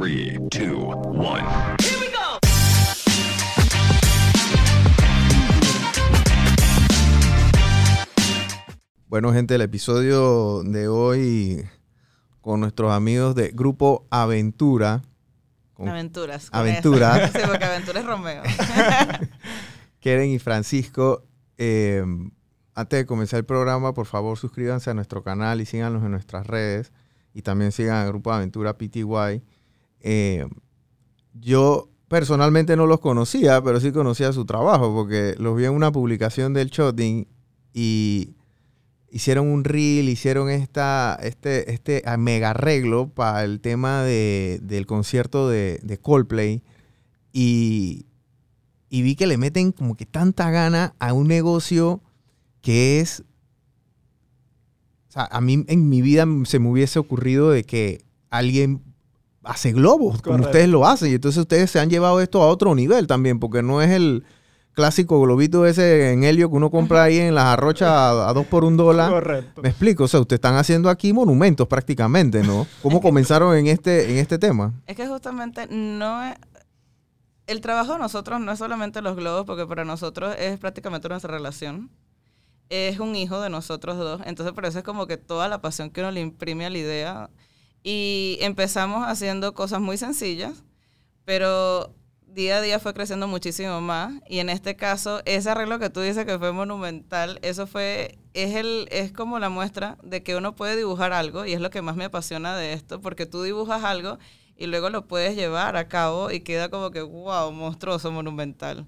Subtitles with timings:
[0.00, 1.76] 3, 2, 1.
[9.06, 11.64] Bueno, gente, el episodio de hoy
[12.40, 15.02] con nuestros amigos de Grupo Aventura.
[15.74, 16.50] con Aventuras.
[16.50, 17.26] con Aventura.
[17.26, 17.38] esa.
[17.38, 18.42] Sí, porque Aventura es Romeo.
[20.00, 21.22] Keren y Francisco.
[21.56, 22.04] Eh,
[22.74, 26.48] antes de comenzar el programa, por favor, suscríbanse a nuestro canal y síganos en nuestras
[26.48, 26.92] redes.
[27.32, 29.40] Y también sigan al Grupo Aventura PTY.
[30.06, 30.46] Eh,
[31.32, 35.90] yo personalmente no los conocía, pero sí conocía su trabajo, porque los vi en una
[35.90, 37.26] publicación del Shotting
[37.72, 38.34] y
[39.10, 44.86] hicieron un reel, hicieron esta, este, este ah, mega arreglo para el tema de- del
[44.86, 46.62] concierto de, de Coldplay.
[47.32, 48.04] Y,
[48.90, 52.02] y vi que le meten como que tanta gana a un negocio
[52.60, 53.24] que es...
[55.08, 58.82] O sea, a mí en mi vida se me hubiese ocurrido de que alguien
[59.44, 61.10] hace globos, como ustedes lo hacen.
[61.10, 64.24] Y entonces ustedes se han llevado esto a otro nivel también, porque no es el
[64.74, 68.46] clásico globito ese en helio que uno compra ahí en las arrochas a, a dos
[68.46, 69.10] por un dólar.
[69.10, 69.62] Correcto.
[69.62, 72.66] Me explico, o sea, ustedes están haciendo aquí monumentos prácticamente, ¿no?
[72.82, 74.74] ¿Cómo comenzaron en este, en este tema?
[74.86, 76.34] Es que justamente no es...
[77.46, 81.30] El trabajo de nosotros no es solamente los globos, porque para nosotros es prácticamente nuestra
[81.30, 81.90] relación.
[82.70, 84.22] Es un hijo de nosotros dos.
[84.24, 86.78] Entonces, por eso es como que toda la pasión que uno le imprime a la
[86.78, 87.30] idea.
[87.84, 90.64] Y empezamos haciendo cosas muy sencillas,
[91.26, 91.94] pero
[92.26, 94.14] día a día fue creciendo muchísimo más.
[94.26, 98.56] Y en este caso, ese arreglo que tú dices que fue monumental, eso fue, es,
[98.56, 101.82] el, es como la muestra de que uno puede dibujar algo, y es lo que
[101.82, 104.18] más me apasiona de esto, porque tú dibujas algo
[104.56, 108.86] y luego lo puedes llevar a cabo y queda como que, wow, monstruoso, monumental.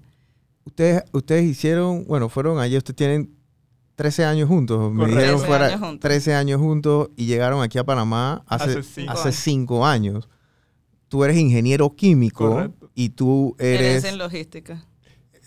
[0.65, 3.36] Ustedes, ustedes hicieron, bueno, fueron allí, ustedes tienen
[3.97, 5.17] 13 años juntos, me Correcto.
[5.19, 5.99] dijeron 13 fuera años juntos.
[6.01, 9.35] 13 años juntos y llegaron aquí a Panamá hace, Hace cinco hace años.
[9.35, 10.29] cinco años.
[11.09, 12.91] Tú eres ingeniero químico Correcto.
[12.93, 14.85] y tú eres, Eres en logística.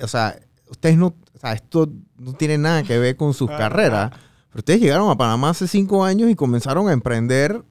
[0.03, 0.37] o sea,
[0.69, 4.11] ustedes no, o sea, esto no tiene nada que ver con sus Para carreras,
[4.51, 7.63] pero ustedes llegaron a Panamá hace cinco años y comenzaron a emprender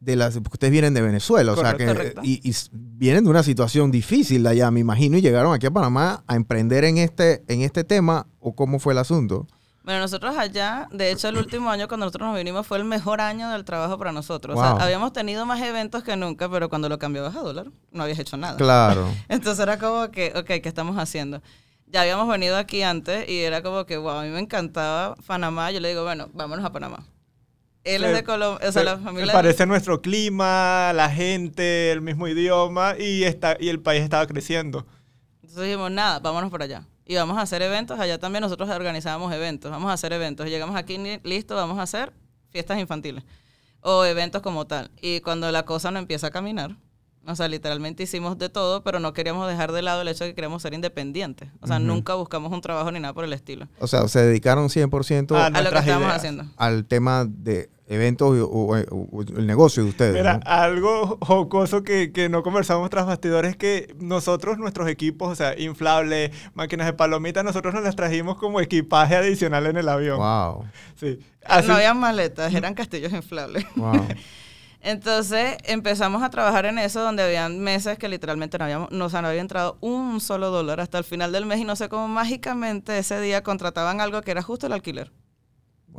[0.00, 2.20] de las, porque ustedes vienen de Venezuela, o sea, que, Correcto.
[2.24, 5.70] y, y vienen de una situación difícil de allá, me imagino, y llegaron aquí a
[5.70, 9.46] Panamá a emprender en este, en este tema, o cómo fue el asunto.
[9.88, 13.22] Bueno, nosotros allá, de hecho, el último año cuando nosotros nos vinimos fue el mejor
[13.22, 14.54] año del trabajo para nosotros.
[14.58, 18.02] O sea, habíamos tenido más eventos que nunca, pero cuando lo cambiabas a dólar, no
[18.02, 18.58] habías hecho nada.
[18.58, 19.08] Claro.
[19.30, 21.40] Entonces era como que, ok, ¿qué estamos haciendo?
[21.86, 25.70] Ya habíamos venido aquí antes y era como que, wow, a mí me encantaba Panamá.
[25.70, 27.06] Yo le digo, bueno, vámonos a Panamá.
[27.82, 29.32] Él es de Colombia, o sea, se- la familia...
[29.32, 34.86] parece nuestro clima, la gente, el mismo idioma y, está, y el país estaba creciendo.
[35.40, 36.84] Entonces dijimos, nada, vámonos por allá.
[37.08, 37.98] Y vamos a hacer eventos.
[37.98, 39.70] Allá también nosotros organizábamos eventos.
[39.70, 40.46] Vamos a hacer eventos.
[40.46, 42.12] Llegamos aquí, listo, vamos a hacer
[42.50, 43.24] fiestas infantiles.
[43.80, 44.90] O eventos como tal.
[45.00, 46.76] Y cuando la cosa no empieza a caminar,
[47.26, 50.30] o sea, literalmente hicimos de todo, pero no queríamos dejar de lado el hecho de
[50.30, 51.48] que queríamos ser independientes.
[51.60, 53.68] O sea, nunca buscamos un trabajo ni nada por el estilo.
[53.80, 56.44] O sea, se dedicaron 100% Ah, A lo que estábamos haciendo.
[56.56, 60.14] al tema de eventos o, o- o el negocio de ustedes.
[60.14, 60.40] Mira, ¿no?
[60.44, 65.58] algo jocoso que, que no conversamos tras bastidores es que nosotros, nuestros equipos, o sea,
[65.58, 70.18] inflables, máquinas de palomitas, nosotros nos las trajimos como equipaje adicional en el avión.
[70.18, 70.64] Wow.
[70.96, 71.18] Sí.
[71.44, 73.64] Así- No había maletas, eran castillos inflables.
[73.76, 74.06] Wow.
[74.80, 79.08] Entonces empezamos a trabajar en eso, donde habían meses que literalmente no, habíamos, no, o
[79.10, 81.88] sea, no había entrado un solo dólar hasta el final del mes y no sé
[81.88, 85.10] cómo mágicamente ese día contrataban algo que era justo el alquiler.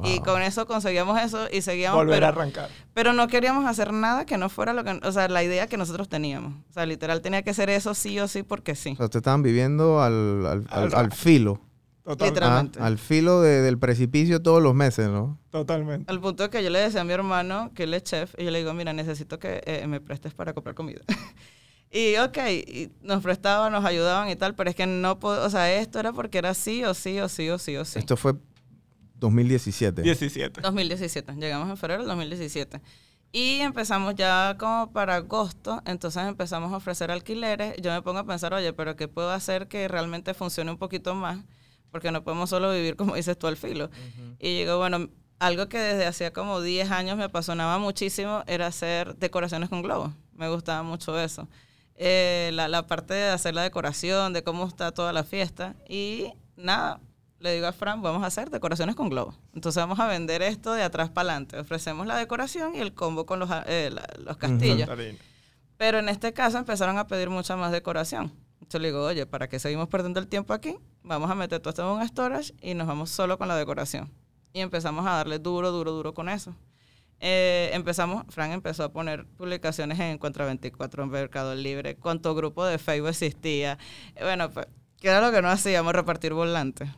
[0.03, 0.23] Y Wow.
[0.23, 1.97] con eso conseguíamos eso y seguíamos.
[1.97, 2.69] volver pero, a arrancar.
[2.93, 5.75] pero no queríamos hacer nada que no fuera lo que, o sea, la idea que
[5.77, 6.53] nosotros teníamos.
[6.69, 8.91] O sea, literal tenía que ser eso sí o sí porque sí.
[8.93, 11.59] O sea, ustedes estaban viviendo al, al, al- Al- al filo.
[12.05, 12.23] Totalmente.
[12.23, 12.79] Ah, Literalmente.
[12.79, 15.37] al filo de- del precipicio todos los meses, ¿no?
[15.51, 16.09] Totalmente.
[16.09, 18.45] Al punto de que yo le decía a mi hermano, que él es chef, y
[18.45, 21.01] yo le digo, mira, necesito que eh, me prestes para comprar comida.
[21.91, 25.49] y ok, y nos prestaban, nos ayudaban y tal, pero es que no puedo, o
[25.49, 27.99] sea, esto era porque era sí o sí o sí o sí o sí.
[27.99, 28.33] Esto fue
[29.19, 30.01] 2017.
[30.01, 30.61] 17.
[30.61, 32.81] 2017, llegamos en febrero del 2017.
[33.31, 37.75] Y empezamos ya como para agosto, entonces empezamos a ofrecer alquileres.
[37.79, 41.13] Yo me pongo a pensar, oye, pero ¿qué puedo hacer que realmente funcione un poquito
[41.13, 41.37] más?
[41.91, 43.91] Porque no podemos solo vivir, como dices tú, al filo.
[44.39, 49.15] Y digo, bueno, algo que desde hacía como 10 años me apasionaba muchísimo era hacer
[49.17, 50.11] decoraciones con globos.
[50.33, 51.47] Me gustaba mucho eso.
[51.95, 55.75] Eh, la, la parte de hacer la decoración, de cómo está toda la fiesta.
[55.87, 56.99] Y nada,
[57.39, 59.35] le digo a Fran, vamos a hacer decoraciones con globos.
[59.53, 61.57] Entonces vamos a vender esto de atrás para adelante.
[61.59, 64.87] Ofrecemos la decoración y el combo con los, eh, la- los castillos.
[65.77, 68.33] Pero en este caso empezaron a pedir mucha más decoración.
[68.69, 70.75] Yo le digo, oye, ¿para qué seguimos perdiendo el tiempo aquí?
[71.03, 74.11] Vamos a meter todo esto en un storage y nos vamos solo con la decoración.
[74.51, 76.53] Y empezamos a darle duro, duro, duro con eso.
[77.21, 82.65] eh, empezamos, Frank empezó a poner publicaciones en Encuentra 24 en Mercado Libre, cuánto grupo
[82.65, 83.77] de Facebook existía.
[84.15, 84.67] Eh, Bueno, pues,
[85.01, 85.91] ¿qué era lo que no hacíamos?
[85.93, 86.89] Repartir volantes.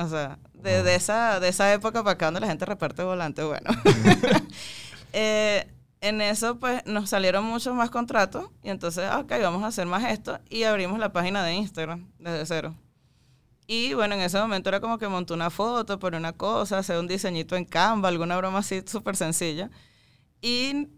[0.00, 3.44] O sea, de, de esa, de esa época para acá donde la gente reparte volantes,
[3.44, 3.70] bueno.
[5.12, 5.66] Eh,
[6.00, 9.86] en eso, pues, nos salieron muchos más contratos y entonces, ah, ok, vamos a hacer
[9.86, 12.74] más esto y abrimos la página de Instagram desde cero.
[13.66, 16.98] Y bueno, en ese momento era como que monté una foto, poner una cosa, hacer
[16.98, 19.70] un diseñito en Canva, alguna broma así súper sencilla.
[20.40, 20.88] Y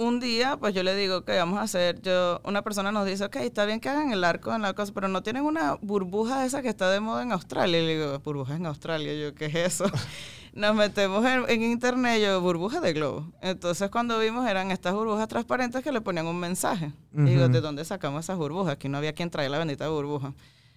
[0.00, 3.24] un día, pues yo le digo que vamos a hacer, yo, una persona nos dice,
[3.24, 6.46] ok, está bien que hagan el arco en la cosa, pero no tienen una burbuja
[6.46, 7.78] esa que está de moda en Australia.
[7.78, 9.84] Y le digo, burbuja en Australia, yo, ¿qué es eso?
[10.54, 13.30] Nos metemos en, en internet, yo, burbuja de globo.
[13.42, 16.92] Entonces cuando vimos eran estas burbujas transparentes que le ponían un mensaje.
[17.12, 17.48] Y digo.
[17.48, 18.72] ¿de dónde sacamos esas burbujas?
[18.72, 20.32] Aquí no había quien traer la bendita burbuja.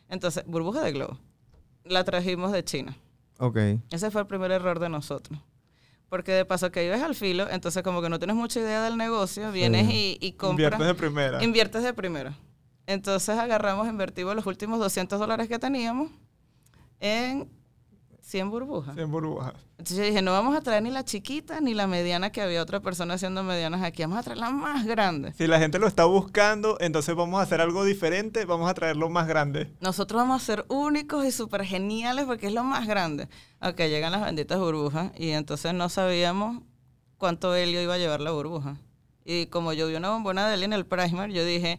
[0.10, 1.18] Entonces, burbuja de globo.
[1.86, 2.96] La trajimos de China.
[3.40, 3.58] Ok.
[3.90, 5.40] Ese fue el primer error de nosotros.
[6.14, 8.98] Porque de paso que vives al filo, entonces como que no tienes mucha idea del
[8.98, 10.74] negocio, vienes y, y compras.
[10.74, 11.44] Inviertes de primera.
[11.44, 12.38] Inviertes de primera.
[12.86, 16.12] Entonces agarramos, invertimos los últimos 200 dólares que teníamos
[17.00, 17.50] en
[18.24, 18.98] 100 burbujas.
[18.98, 19.54] En burbujas.
[19.72, 22.62] Entonces yo dije, no vamos a traer ni la chiquita ni la mediana que había
[22.62, 25.34] otra persona haciendo medianas aquí, vamos a traer la más grande.
[25.34, 29.10] Si la gente lo está buscando, entonces vamos a hacer algo diferente, vamos a traerlo
[29.10, 29.74] más grande.
[29.82, 33.28] Nosotros vamos a ser únicos y súper geniales porque es lo más grande.
[33.62, 36.64] Ok, llegan las benditas burbujas y entonces no sabíamos
[37.18, 38.78] cuánto helio iba a llevar la burbuja.
[39.26, 41.78] Y como yo vi una bombona de helio en el primer, yo dije,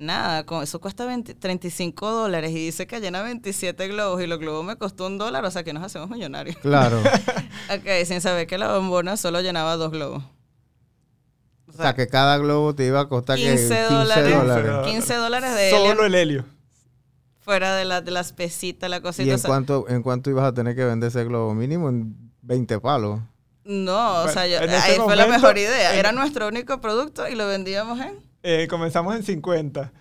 [0.00, 4.38] nada, con eso cuesta 20 35 dólares y dice que llena 27 globos y los
[4.38, 6.56] globos me costó un dólar, o sea que nos hacemos millonarios.
[6.58, 7.00] Claro.
[7.70, 10.22] ok, sin saber que la bombona solo llenaba dos globos.
[11.68, 14.34] O o sea, que cada globo te iba a costar que 15 dólares.
[14.36, 14.72] dólares.
[14.92, 16.44] 15 dólares de helio Solo el helio.
[17.38, 19.22] fuera de, la, de las pesitas, la cosita.
[19.24, 21.54] ¿Y o en sea, cuánto, en cuánto ibas a tener que vender ese globo?
[21.54, 23.20] Mínimo en 20 palos.
[23.64, 25.92] No, o Bueno, sea, yo- ahí fue la mejor idea.
[25.92, 28.18] en- Era nuestro único producto y lo vendíamos en.
[28.42, 29.92] Eh, comenzamos en 50.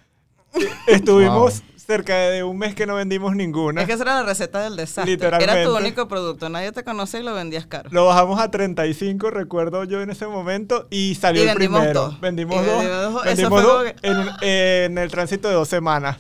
[0.56, 1.70] Eh, Estuvimos Wow.
[1.76, 3.82] cerca de un mes que no vendimos ninguna.
[3.82, 5.12] Es que esa era la receta del desastre.
[5.14, 5.54] Literalmente.
[5.54, 6.50] Era tu único producto.
[6.50, 7.90] Nadie te conoce y lo vendías caro.
[7.92, 12.02] Lo bajamos a 35, recuerdo yo en ese momento, y salió Y el vendimos primero.
[12.02, 12.22] dos.
[12.22, 13.24] Vendimos Y dos.
[13.26, 13.84] vendimos dos.
[13.84, 16.18] Vendimos que- en, un- en el tránsito de dos semanas.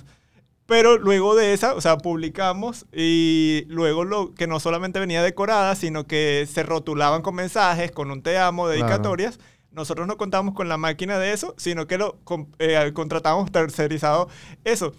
[0.65, 5.73] Pero luego de esa, o sea, publicamos y luego lo que no solamente venía decorada,
[5.75, 9.39] sino que se rotulaban con mensajes, con un te amo, dedicatorias.
[9.71, 14.27] Nosotros no contamos con la máquina de eso, sino que lo con- eh, contratamos tercerizado.
[14.63, 14.93] Eso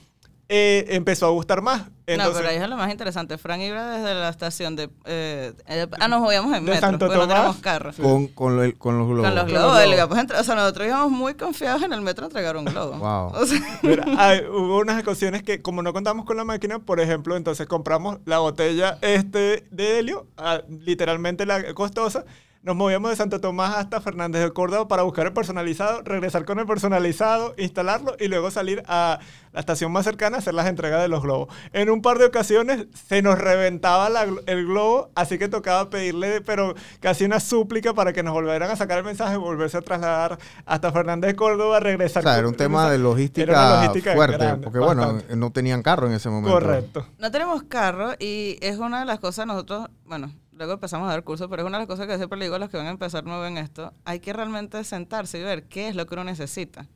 [0.52, 1.82] eh, empezó a gustar más.
[1.86, 3.38] no, Entonces, pero ahí es lo más interesante.
[3.38, 4.90] Frank iba desde la estación de.
[5.04, 6.88] eh, eh, ah, nos movíamos en De metro.
[6.88, 7.92] Santo porque no teníamos carro.
[8.00, 9.26] Con, con, lo- con los globos.
[9.26, 9.74] Con los Con globos.
[9.74, 10.08] los el- globos.
[10.26, 12.96] pues, o sea, nosotros íbamos muy confiados en el metro a entregar un globo.
[12.98, 13.42] Wow.
[13.42, 16.98] O sea, Mira, hay- hubo unas ocasiones que, como no contamos con la máquina, por
[17.00, 22.24] ejemplo, entonces compramos la botella este de helio, ah, literalmente la costosa.
[22.62, 26.58] Nos movíamos de Santo Tomás hasta Fernández de Córdoba para buscar el personalizado, regresar con
[26.58, 29.18] el personalizado, instalarlo y luego salir a
[29.52, 31.48] la estación más cercana a hacer las entregas de los globos.
[31.72, 36.42] En un par de ocasiones se nos reventaba la el globo, así que tocaba pedirle,
[36.42, 40.38] pero casi una súplica para que nos volvieran a sacar el mensaje, volverse a trasladar
[40.66, 42.20] hasta Fernández de Córdoba, regresar.
[42.22, 44.36] O sea, era con- un tema de logística, Era una logística fuerte.
[44.36, 46.52] grande, porque bueno, no tenían carro en ese momento.
[46.52, 47.06] Correcto.
[47.18, 50.30] No tenemos carro y es una de las cosas nosotros, bueno,
[50.60, 52.56] luego empezamos a dar cursos, pero es una de las cosas que siempre le digo
[52.56, 55.64] a los que van a empezar nuevo en esto, hay que realmente sentarse y ver
[55.68, 56.86] qué es lo que uno necesita.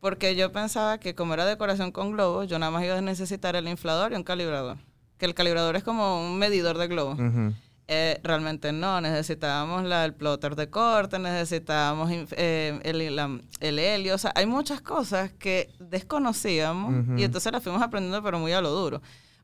[0.00, 3.56] Porque yo pensaba que como era decoración con globos, yo nada más iba a necesitar
[3.56, 4.76] el inflador y un calibrador.
[5.16, 7.18] Que el calibrador es como un medidor de globos.
[7.18, 7.54] Ujú.
[7.88, 14.14] Eh, realmente no, necesitábamos la, el plotter de corte, necesitábamos eh, el, la- el helio,
[14.14, 17.18] o sea, hay muchas cosas que desconocíamos Ujú.
[17.18, 19.00] y entonces las fuimos aprendiendo pero muy a lo duro.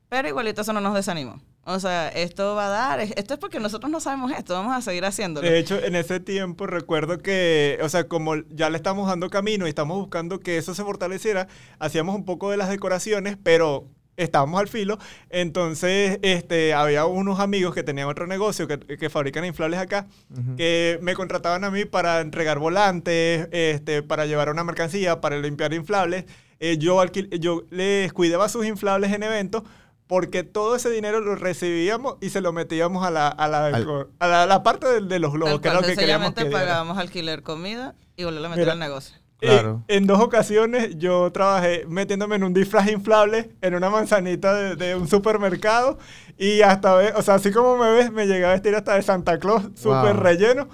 [0.09, 1.41] Pero igualito eso no nos desanimó.
[1.69, 4.73] O sea, esto va a dar, es- esto es porque nosotros no sabemos esto, vamos
[4.75, 5.45] a seguir haciéndolo.
[5.47, 9.65] De hecho, en ese tiempo recuerdo que, o sea, como ya le estamos dando camino
[9.65, 14.59] y estamos buscando que eso se fortaleciera, hacíamos un poco de las decoraciones, pero estábamos
[14.59, 14.97] al filo.
[15.29, 20.55] Entonces, este, había unos amigos que tenían otro negocio que, que fabrican inflables acá, Ujú.
[20.55, 25.73] que me contrataban a mí para entregar volantes, este, para llevar una mercancía, para limpiar
[25.73, 26.25] inflables.
[26.59, 27.03] Eh, yo,
[27.39, 29.63] yo les cuidaba sus inflables en eventos
[30.07, 34.07] porque todo ese dinero lo recibíamos y se lo metíamos a la, a la, Al-
[34.19, 36.59] a la, la parte de, de los globos, que era lo que queríamos que diera.
[36.59, 39.17] pagábamos alquiler, comida y volverlo a meter Mira, al negocio.
[39.39, 39.83] Eh, Claro.
[39.87, 44.95] en dos ocasiones yo trabajé metiéndome en un disfraz inflable en una manzanita de, de
[44.95, 45.99] un supermercado
[46.39, 49.37] y hasta, o sea, así como me ves, me llegué a vestir hasta de Santa
[49.37, 50.23] Claus, súper Wow.
[50.23, 50.67] relleno,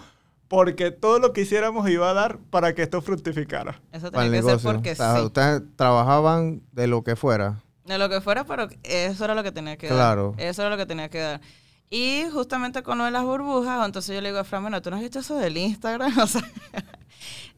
[0.47, 3.81] porque todo lo que hiciéramos iba a dar para que esto fructificara.
[3.91, 5.21] Eso tenía que ser porque O sea, sí.
[5.25, 7.62] ustedes trabajaban de lo que fuera.
[7.85, 10.33] De lo que fuera, pero eso era lo que tenía que Claro.
[10.37, 10.45] dar.
[10.47, 11.41] Eso era lo que tenía que dar.
[11.89, 14.89] Y justamente con lo de las burbujas, entonces yo le digo a Fran, bueno, ¿tú
[14.89, 16.11] no has visto eso del Instagram?
[16.23, 16.41] O sea,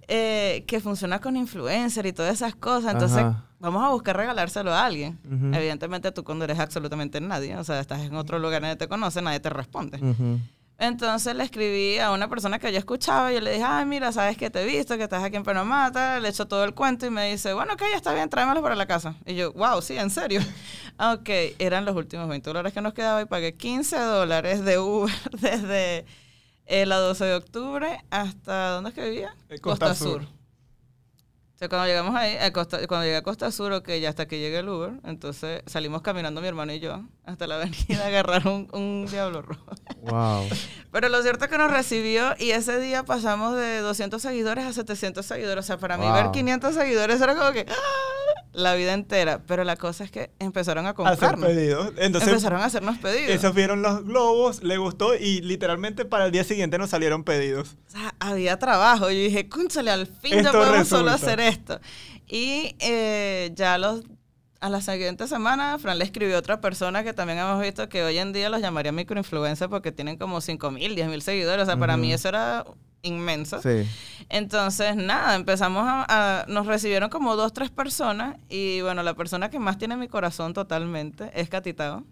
[0.08, 2.94] eh, que funciona con influencer y todas esas cosas.
[2.94, 3.46] Entonces, Ajá.
[3.60, 5.18] vamos a buscar regalárselo a alguien.
[5.54, 9.22] Evidentemente, tú cuando eres absolutamente nadie, o sea, estás en otro lugar, nadie te conoce,
[9.22, 9.98] nadie te responde.
[9.98, 10.40] Ujú.
[10.78, 14.12] Entonces le escribí a una persona que yo escuchaba y yo le dije, ay, mira,
[14.12, 16.74] sabes que te he visto, que estás aquí en Panamá, tal", le echo todo el
[16.74, 19.16] cuento y me dice, bueno, ok, ya está bien, tráemelo para la casa.
[19.26, 20.42] Y yo, wow, sí, en serio.
[21.00, 21.30] ok,
[21.60, 26.06] eran los últimos 20 dólares que nos quedaba y pagué 15 dólares de Uber desde
[26.66, 29.34] eh, la 12 de octubre hasta, ¿dónde es que vivía?
[29.50, 30.24] Eh, Costa Costa, Sur.
[30.24, 30.36] Sur.
[31.56, 34.28] O sea, cuando llegamos ahí, a Costa- cuando llegué a Costa Sur, ok, ya hasta
[34.28, 38.08] que llegue el Uber, entonces salimos caminando mi hermano y yo hasta la avenida a
[38.08, 39.66] agarrar un, un diablo rojo.
[40.02, 40.48] Wow.
[40.92, 44.74] Pero lo cierto es que nos recibió y ese día pasamos de 200 seguidores a
[44.74, 45.66] 700 seguidores.
[45.66, 48.42] O sea, para mí ver 500 seguidores era como que ¡ah!
[48.54, 49.42] la vida entera.
[49.46, 51.46] Pero la cosa es que empezaron a Hacer comprarnos.
[51.50, 51.94] pedidos.
[51.98, 53.30] Entonces, empezaron a hacernos pedidos.
[53.32, 57.76] esos vieron los globos, le gustó y literalmente para el día siguiente nos salieron pedidos.
[57.88, 59.10] O sea, había trabajo.
[59.10, 61.80] Yo dije, cúnchale, al fin ya podemos solo hacer esto.
[62.28, 64.02] Y eh, ya los,
[64.62, 68.04] a la siguiente semana, Fran le escribió a otra persona que también hemos visto que
[68.04, 71.64] hoy en día los llamaría microinfluencers porque tienen como 5 mil, 10 mil seguidores.
[71.64, 72.66] O sea, para mí eso era
[73.04, 73.62] inmenso.
[73.62, 73.88] Sí.
[74.30, 76.06] Entonces, nada, empezamos a,
[76.42, 78.38] a- Nos recibieron como dos, tres personas.
[78.50, 82.04] Y bueno, la persona que más tiene mi corazón totalmente es Catitao.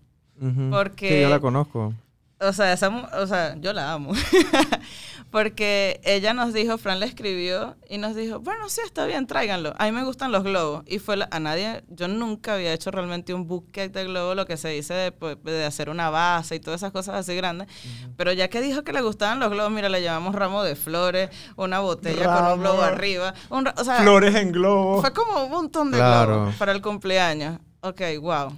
[0.72, 1.94] Porque- Sí, yo la conozco.
[2.40, 4.12] O sea, esa, o sea, yo la amo.
[5.32, 9.74] Porque ella nos dijo, Fran le escribió y nos dijo, bueno, sí, está bien, tráiganlo.
[9.80, 10.84] A mí me gustan los globos.
[10.86, 14.46] Y fue la- a nadie, yo nunca había hecho realmente un bouquet de globo, lo
[14.46, 17.68] que se dice de, pues, de hacer una base y todas esas cosas así grandes.
[18.16, 21.30] Pero ya que dijo que le gustaban los globos, mira, le llevamos ramo de flores,
[21.56, 22.54] una botella con Ramo.
[22.54, 23.34] un globo arriba.
[23.50, 25.02] un o sea, Flores en globos.
[25.02, 26.34] fue como un montón de Claro.
[26.36, 27.58] globos para el cumpleaños.
[27.82, 28.54] Ok, wow.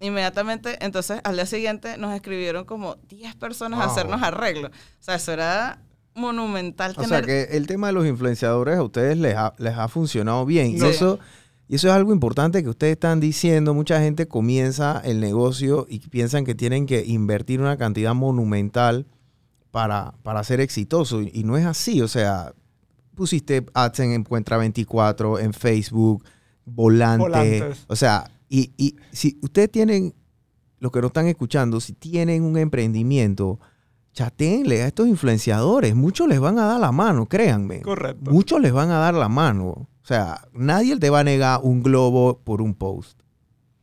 [0.00, 4.70] Inmediatamente, entonces al día siguiente nos escribieron como 10 personas a hacernos arreglos.
[4.70, 5.80] O sea, eso era
[6.14, 7.08] monumental O tener.
[7.08, 10.76] sea que el tema de los influenciadores a ustedes les ha, les ha funcionado bien.
[10.76, 11.18] Y, eso,
[11.66, 13.72] y eso es algo importante que ustedes están diciendo.
[13.72, 19.06] Mucha gente comienza el negocio y piensan que tienen que invertir una cantidad monumental
[19.70, 21.22] para, para ser exitoso.
[21.22, 22.02] Y, y no es así.
[22.02, 22.52] O sea,
[23.14, 26.22] pusiste ads en Encuentra 24, en Facebook,
[26.66, 27.22] volante.
[27.22, 27.84] Volantes.
[27.88, 30.14] O sea, y, y si ustedes tienen,
[30.78, 33.58] los que no están escuchando, si tienen un emprendimiento,
[34.12, 35.94] chatéenle a estos influenciadores.
[35.94, 37.82] Muchos les van a dar la mano, créanme.
[37.82, 38.30] Correcto.
[38.30, 39.66] Muchos les van a dar la mano.
[39.66, 43.20] O sea, nadie te va a negar un globo por un post.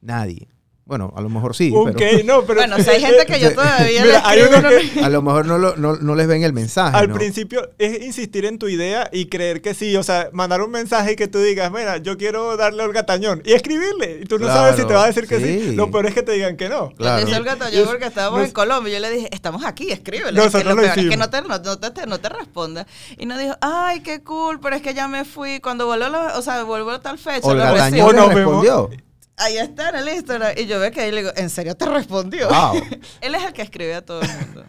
[0.02, 0.50] Nadie.
[0.86, 2.60] Bueno, a lo mejor sí, Ok, pero no, pero.
[2.60, 5.46] bueno, si hay gente que yo todavía le Mira, hay no- que- a lo mejor
[5.46, 6.98] no, lo- no, no les ven el mensaje.
[6.98, 7.16] Al ¿no?
[7.16, 11.14] principio es insistir en tu idea y creer que sí, o sea, mandar un mensaje
[11.14, 14.20] y que tú digas, mira, yo quiero darle al gatañón y escribirle.
[14.24, 15.70] Y tú no sabes si te va a decir que sí.
[15.70, 15.76] sí.
[15.76, 16.90] Lo peor es que te digan que no.
[16.98, 17.26] Claro.
[17.26, 18.94] Yo yo porque estábamos nos- en Colombia.
[18.94, 20.34] Yo le dije, estamos aquí, escríbele.
[20.34, 22.28] Nosotros Es que lo lo peor es que no te, no, no te, no te
[22.28, 22.86] responde.
[23.18, 25.62] Y nos dijo, ay, qué cool, pero es que ya me fui.
[25.62, 28.08] Cuando vuelvo, a la- o sea, vuelvo a tal fecha, O el lo gatañón recibo.
[28.08, 28.90] O le nos vemos.
[29.38, 30.54] Ahí está en el Instagram.
[30.58, 32.48] Y yo veo que ahí le digo, ¿en serio te respondió?
[32.50, 32.76] Wow.
[33.22, 34.64] él es el que escribe a todo el mundo.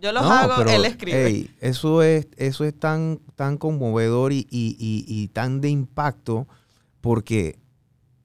[0.00, 1.26] Yo los No, hago, pero, él escribe.
[1.26, 6.46] ey, eso es, eso es tan, tan conmovedor y, y- y- y tan de impacto
[7.00, 7.58] porque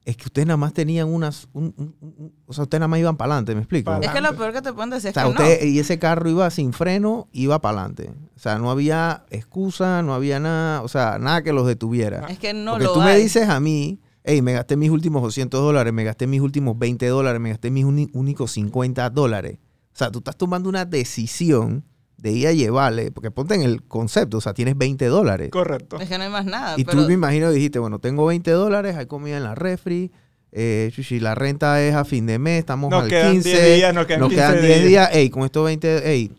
[0.06, 1.48] es que ustedes nada más tenían unas...
[1.54, 3.92] un- un- un- o sea, ustedes nada más iban para adelante, ¿me explico?
[4.02, 5.68] Es que lo peor que te pueden decir O es sea, que usted- no.
[5.68, 8.12] y ese carro iba sin freno, iba para adelante.
[8.36, 12.28] O sea, no había excusa, no había nada, o sea, nada que los detuviera.
[12.30, 15.22] Es que no Porque lo tú me dices a mí, hey, me gasté mis últimos
[15.22, 19.58] 200 dólares, me gasté mis últimos 20 dólares, me gasté mis únicos 50 dólares.
[19.94, 21.84] O sea, tú estás tomando una decisión
[22.18, 25.50] de ir a llevarle, porque ponte en el concepto, o sea, tienes 20 dólares.
[25.51, 26.00] Correcto.
[26.00, 26.75] Es que no hay más nada.
[26.77, 30.12] Y pero tú me imagino dijiste, bueno, tengo 20 dólares, hay comida en la refri,
[30.53, 33.75] eh, si la renta es a fin de mes, estamos Nos al quedan 15, 10
[33.75, 34.88] días, nos quedan 15 10 días.
[34.88, 36.32] días, ey, con estos 20, ey,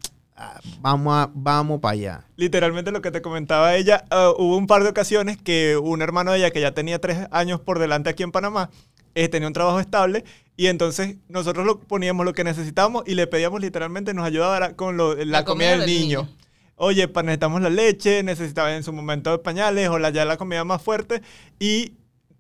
[0.80, 2.24] vamos, a, vamos para allá.
[2.36, 6.32] Literalmente lo que te comentaba ella, ah, hubo un par de ocasiones que un hermano
[6.32, 8.70] de ella que ya tenía tres años por delante aquí en Panamá,
[9.14, 10.24] eh, tenía un trabajo estable
[10.56, 14.96] y entonces nosotros lo poníamos lo que necesitábamos y le pedíamos literalmente nos ayudara con
[14.96, 16.28] lo- la, comida, del, niño.
[16.76, 20.64] Oye, pa- necesitamos la leche, necesitaba en su momento pañales o la, ya la comida
[20.64, 21.22] más fuerte
[21.60, 21.92] y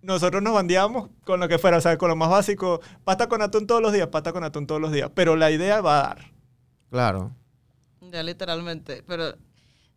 [0.02, 3.40] nosotros nos bandeábamos con lo que fuera, o sea, con lo más básico, pasta con
[3.40, 6.02] atún todos los días, pasta con atún todos los días, pero la idea va a
[6.08, 6.18] dar.
[6.90, 7.32] Claro.
[8.14, 9.02] Ya literalmente.
[9.08, 9.34] Pero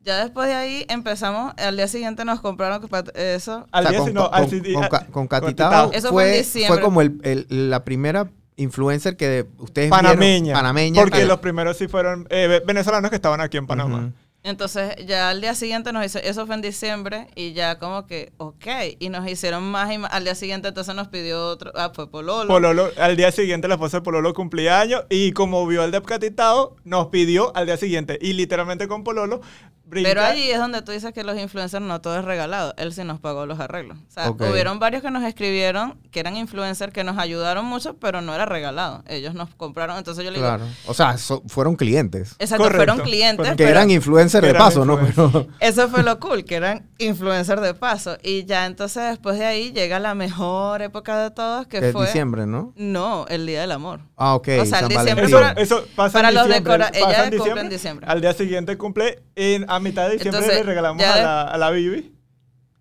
[0.01, 2.81] ya después de ahí empezamos, al día siguiente nos compraron
[3.13, 3.67] eso.
[3.71, 5.91] Al O sea, día con, no, con- Catitao.
[5.93, 6.73] Eso fue en fue, diciembre.
[6.73, 10.41] fue como el- el- la primera influencer que ustedes Panameña.
[10.45, 13.67] vieron, panameña Porque que- los primeros sí fueron eh, ve- venezolanos que estaban aquí en
[13.67, 14.11] Panamá.
[14.47, 18.31] Entonces ya al día siguiente nos hizo, eso fue en diciembre y ya como que,
[18.37, 18.65] ok,
[18.97, 20.13] y nos hicieron más y más.
[20.13, 22.47] Al día siguiente entonces nos pidió otro, ah, fue Pololo.
[22.47, 26.77] Pololo, al día siguiente la esposa de Pololo cumplía años y como vio el Decatitado,
[26.85, 28.17] nos pidió al día siguiente.
[28.21, 29.41] Y literalmente con Pololo,
[29.87, 30.09] brinca.
[30.09, 32.73] Pero ahí es donde tú dices que los influencers no todo es regalado.
[32.77, 33.97] Él sí nos pagó los arreglos.
[33.97, 34.43] O sea, Ok.
[34.51, 38.45] hubieron varios que nos escribieron que eran influencers que nos ayudaron mucho, pero no era
[38.45, 39.03] regalado.
[39.07, 39.97] Ellos nos compraron.
[39.97, 40.65] Entonces yo le digo, Claro.
[40.87, 42.35] O sea, so- fueron clientes.
[42.39, 42.77] exacto, Correcto.
[42.93, 43.37] fueron clientes.
[43.37, 44.99] Fueron- Que pero- eran influencers de eran paso, ¿no?
[44.99, 48.17] Pero- Eso fue lo cool, que eran influencers de paso.
[48.23, 52.05] Y ya entonces después de ahí llega la mejor época de todas, que es fue...
[52.05, 52.73] diciembre, ¿no?
[52.75, 54.01] No, el Día del Amor.
[54.17, 54.47] Ah, ok.
[54.61, 55.25] O sea, San el diciembre.
[55.25, 56.73] Eso, eso pasa Para en los diciembre.
[56.73, 58.07] decora- pasa ella cumple en diciembre.
[58.09, 61.23] Al día siguiente cumple, en, a mitad de diciembre Entonces, le regalamos ya a de-
[61.23, 62.13] la, a la Bibi.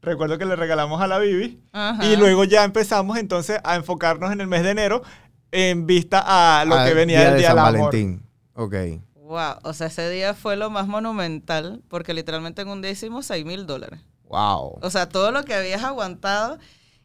[0.02, 1.60] Recuerdo que le regalamos a la Bibi.
[1.72, 2.04] Ajá.
[2.04, 5.02] Y luego ya empezamos entonces a enfocarnos en el mes de enero
[5.50, 6.22] en vista
[6.60, 7.92] a lo Ah, que venía día del de Día San del Amor.
[7.92, 8.22] Valentín.
[8.54, 8.74] Ok.
[9.14, 13.26] Wow, o sea, ese día fue lo más monumental, porque literalmente en un día hicimos
[13.26, 14.00] 6 mil dólares.
[14.28, 14.78] Wow.
[14.82, 16.58] O sea, todo lo que habías aguantado.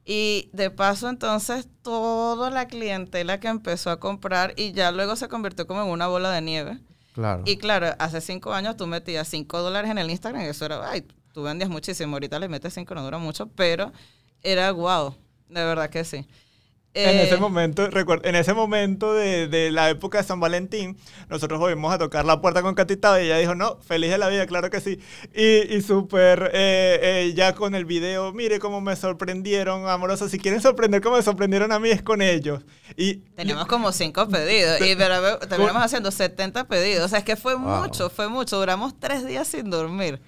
[0.06, 5.28] Y de paso, entonces, toda la clientela que empezó a comprar y ya luego se
[5.28, 6.80] convirtió como en una bola de nieve.
[7.14, 7.44] Claro.
[7.46, 10.90] Y claro, hace cinco años tú metías 5 dólares en el Instagram y eso era,
[10.90, 12.16] ay, tú vendías muchísimo.
[12.16, 13.92] Ahorita le metes 5, no dura mucho, pero
[14.44, 15.16] era guau.
[15.50, 16.26] De verdad que sí.
[16.94, 20.98] En Eh, ese momento, recuerdo, en ese momento de, de la época de San Valentín,
[21.30, 24.28] nosotros volvimos a tocar la puerta con Catitado y ella dijo, no, feliz de la
[24.28, 25.00] vida, claro que sí.
[25.34, 30.32] Y, y súper, eh, eh, ya con el video, mire cómo me sorprendieron, amorosos.
[30.32, 32.62] Si quieren sorprender como me sorprendieron a mí, es con ellos.
[32.98, 37.06] Y Teníamos como cinco pedidos y pero terminamos haciendo 70 pedidos.
[37.06, 37.84] O sea, es que fue Wow.
[37.84, 38.58] mucho, fue mucho.
[38.58, 40.22] Duramos tres días sin dormir.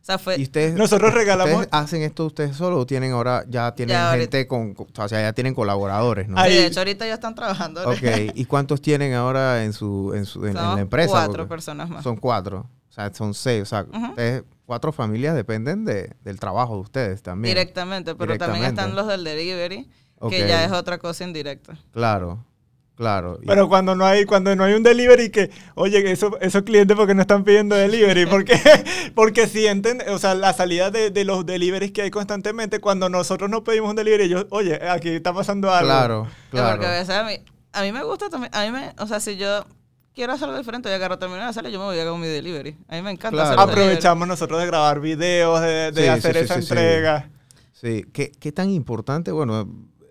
[0.00, 0.38] O sea, fue...
[0.38, 4.10] ¿Y ustedes, Nosotros regalamos- ¿Ustedes hacen esto ustedes solo o tienen ahora, ya tienen Ya,
[4.10, 4.22] ahorita.
[4.38, 6.38] gente con, o sea, ya tienen colaboradores, ¿no?
[6.38, 7.82] Ahí- Sí, de hecho, ahorita ya están trabajando.
[7.88, 7.98] Ok.
[8.34, 11.10] ¿Y cuántos tienen ahora en su, en su, en, la empresa?
[11.10, 12.02] cuatro Porque personas más.
[12.02, 12.66] Son cuatro.
[12.88, 13.62] O sea, son seis.
[13.62, 17.54] O sea, ustedes, cuatro familias dependen de, del trabajo de ustedes también.
[17.54, 19.88] Directamente, pero también están los del delivery,
[20.28, 21.78] que ya es otra cosa indirecta.
[21.92, 22.44] Claro,
[23.00, 23.38] claro.
[23.42, 26.94] Y- Pero cuando no hay, cuando no hay un delivery que, oye, eso, esos clientes
[26.96, 28.60] porque no están pidiendo delivery, porque,
[29.14, 33.48] porque sienten, o sea, la salida de, de los deliveries que hay constantemente, cuando nosotros
[33.48, 35.88] no pedimos un delivery, ellos, oye, aquí está pasando algo.
[35.88, 36.70] claro, claro.
[36.72, 37.38] Porque a veces a mí,
[37.72, 39.64] a mí me gusta también, a mí me, o sea, si yo
[40.14, 42.26] quiero hacer algo diferente, yo agarro terminar de hacerlo, yo me voy a hacer mi
[42.26, 42.76] delivery.
[42.88, 43.46] A mí me encanta Claro.
[43.48, 43.84] hacer los delivery.
[43.92, 46.68] Aprovechamos nosotros de grabar videos, de, de Sí, hacer sí, sí, esa sí, sí.
[46.74, 47.30] entrega.
[47.72, 49.32] Sí, ¿Qué, qué tan importante?
[49.32, 49.66] Bueno,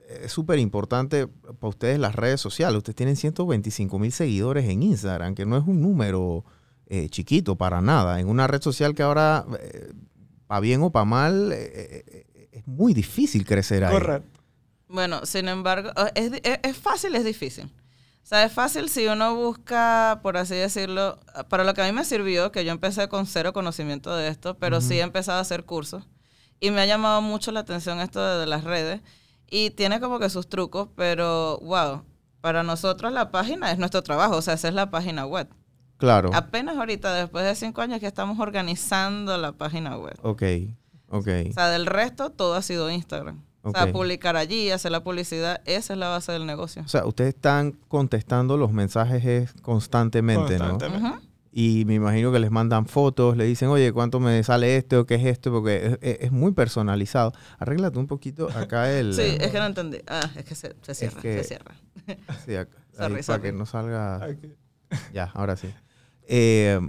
[0.09, 2.77] es súper importante para ustedes las redes sociales.
[2.77, 6.43] Ustedes tienen 125 mil seguidores en Instagram, que no es un número
[6.87, 8.19] eh, chiquito para nada.
[8.19, 9.45] En una red social que ahora,
[10.47, 13.93] para bien o para mal, eh, eh, es muy difícil crecer ahí.
[13.93, 14.39] Correcto.
[14.87, 17.65] Bueno, sin embargo, es, es, es fácil, es difícil.
[17.65, 21.19] O sea, es fácil si uno busca, por así decirlo,
[21.49, 24.57] para lo que a mí me sirvió, que yo empecé con cero conocimiento de esto,
[24.57, 26.07] pero sí he empezado a hacer cursos.
[26.59, 29.01] Y me ha llamado mucho la atención esto de, de las redes.
[29.49, 32.03] Y tiene como que sus trucos, pero wow,
[32.41, 35.47] para nosotros la página es nuestro trabajo, o sea, esa es la página web.
[35.97, 36.29] Claro.
[36.33, 40.17] Apenas ahorita, después de cinco años, que estamos organizando la página web.
[40.21, 40.43] Ok,
[41.09, 41.27] ok.
[41.49, 43.43] O sea, del resto, todo ha sido Instagram.
[43.61, 43.75] O Ok.
[43.77, 46.81] sea, publicar allí, hacer la publicidad, esa es la base del negocio.
[46.83, 50.69] O sea, ustedes están contestando los mensajes es constantemente, ¿no?
[50.69, 51.09] Constantemente.
[51.17, 51.28] Ujú.
[51.51, 55.05] Y me imagino que les mandan fotos, le dicen, oye, ¿cuánto me sale esto?
[55.07, 55.51] ¿Qué es esto?
[55.51, 57.33] Porque es, es- es muy personalizado.
[57.57, 59.13] Arréglate un poquito acá el...
[59.15, 59.97] Sí, es que no entendí.
[60.07, 61.75] Ah, es que se, se cierra, que- se cierra.
[62.45, 64.27] Sí, acá, Sorry, ahí para que no salga...
[65.13, 65.69] Ya, ahora sí.
[66.27, 66.79] Eh,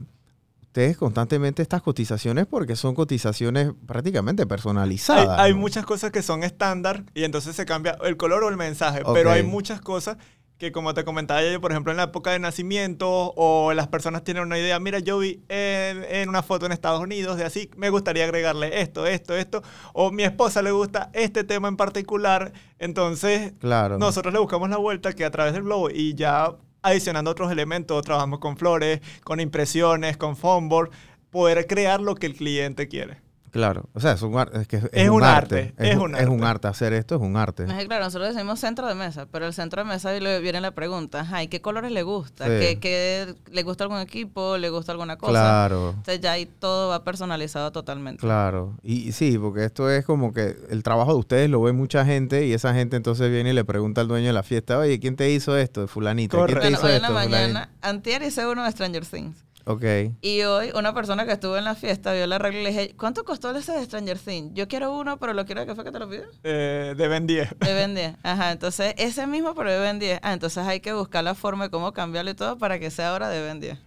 [0.63, 5.39] ustedes constantemente estas cotizaciones porque son cotizaciones prácticamente personalizadas.
[5.39, 5.59] hay ¿no?
[5.59, 9.31] muchas cosas que son estándar y entonces se cambia el color o el mensaje, pero
[9.31, 10.17] hay muchas cosas
[10.61, 14.23] que como te comentaba yo, por ejemplo, en la época de nacimiento o las personas
[14.23, 17.71] tienen una idea, mira, yo vi en, en una foto en Estados Unidos de así,
[17.77, 19.63] me gustaría agregarle esto, esto, esto,
[19.95, 23.99] o mi esposa le gusta este tema en particular, entonces Claro.
[23.99, 28.03] nosotros le buscamos la vuelta que a través del globo y ya adicionando otros elementos,
[28.05, 30.91] trabajamos con flores, con impresiones, con foamboard,
[31.31, 33.19] poder crear lo que el cliente quiere.
[33.51, 33.89] Claro.
[33.95, 36.45] O sea, es un, ar- es que es Es un arte, es un Es un
[36.45, 36.47] arte.
[36.47, 36.69] arte.
[36.69, 37.65] Hacer esto es un arte.
[37.65, 41.49] Claro, nosotros decimos centro de mesa, pero el centro de mesa viene la pregunta, ay,
[41.49, 42.45] ¿qué colores le gusta?
[42.45, 42.51] Sí.
[42.61, 44.57] ¿Qué, qué- le gusta algún equipo?
[44.57, 45.33] ¿Le gusta alguna cosa?
[45.33, 45.91] Claro.
[45.91, 48.21] Entonces ya ahí todo va personalizado totalmente.
[48.21, 52.05] Claro, y sí, porque esto es como que el trabajo de ustedes lo ve mucha
[52.05, 55.01] gente y esa gente entonces viene y le pregunta al dueño de la fiesta, oye,
[55.01, 55.89] ¿quién te hizo esto?
[55.89, 56.37] Fulanito.
[56.47, 56.63] ¿Quién te.
[56.71, 57.13] Bueno, hizo hoy en esto?
[57.13, 59.37] la Fulanito?" mañana, antier hice uno de Stranger Things.
[59.65, 59.85] Ok,
[60.23, 62.95] Y hoy una persona que estuvo en la fiesta vio la regla y le dije,
[62.97, 64.53] ¿cuánto costó ese de Stranger Things?
[64.55, 66.25] Yo quiero uno, pero lo quiero, ¿qué fue que te lo pidió?
[66.45, 67.59] Eh, de Ben 10.
[67.59, 68.17] De Ben 10.
[68.23, 70.21] Ajá, entonces ese mismo, pero de Ben 10.
[70.23, 73.11] Ah, entonces hay que buscar la forma de cómo cambiarlo y todo para que sea
[73.11, 73.79] ahora de Ben 10.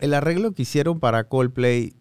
[0.00, 1.94] el, arreglo que hicieron para Coldplay,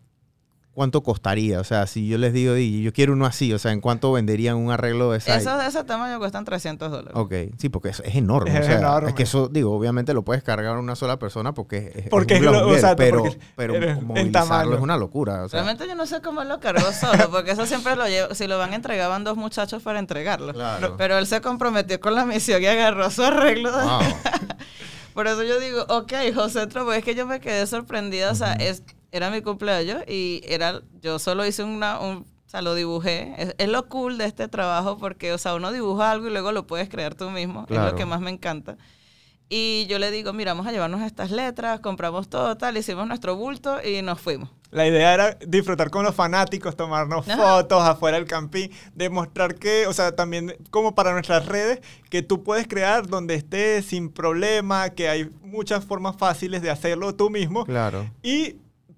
[0.81, 1.59] ¿cuánto costaría?
[1.59, 4.11] O sea, si yo les digo, "Di, yo quiero uno así, o sea, ¿en cuánto
[4.11, 5.37] venderían un arreglo de esa?
[5.37, 7.13] Esos de ese tamaño cuestan 300 dólares.
[7.15, 8.51] Ok, sí, porque eso es enorme.
[8.57, 9.09] Es o sea, enorme.
[9.09, 12.39] Es que eso, digo, obviamente lo puedes cargar una sola persona porque es, Porque es
[12.39, 14.73] un lo- exacto, pero, porque pero eres movilizarlo tamaño.
[14.75, 15.43] es una locura.
[15.43, 18.07] O sea, Realmente yo no sé cómo él lo cargó solo, porque eso siempre lo
[18.07, 18.33] llevo.
[18.33, 20.53] Si lo van a entregar, van dos muchachos para entregarlo.
[20.53, 20.95] Claro.
[20.97, 23.71] Pero él se comprometió con la misión y agarró su arreglo.
[23.71, 23.99] wow.
[25.13, 28.53] Por eso yo digo, ok, José Tropo, es que yo me quedé sorprendida, o sea,
[28.53, 33.33] es, era mi cumpleaños y era, yo solo hice una, un, o sea, lo dibujé.
[33.37, 36.51] Es, es lo cool de este trabajo porque, o sea, uno dibuja algo y luego
[36.51, 37.91] lo puedes crear tú mismo, es Claro.
[37.91, 38.77] lo que más me encanta.
[39.53, 43.35] Y yo le digo, mira, vamos a llevarnos estas letras, compramos todo tal, hicimos nuestro
[43.35, 44.49] bulto y nos fuimos.
[44.69, 47.35] La idea era disfrutar con los fanáticos, tomarnos Ajá.
[47.57, 52.43] fotos afuera del camping, demostrar que, o sea, también como para nuestras redes, que tú
[52.43, 57.65] puedes crear donde estés sin problema, que hay muchas formas fáciles de hacerlo tú mismo.
[57.65, 58.09] Claro.
[58.23, 58.55] Y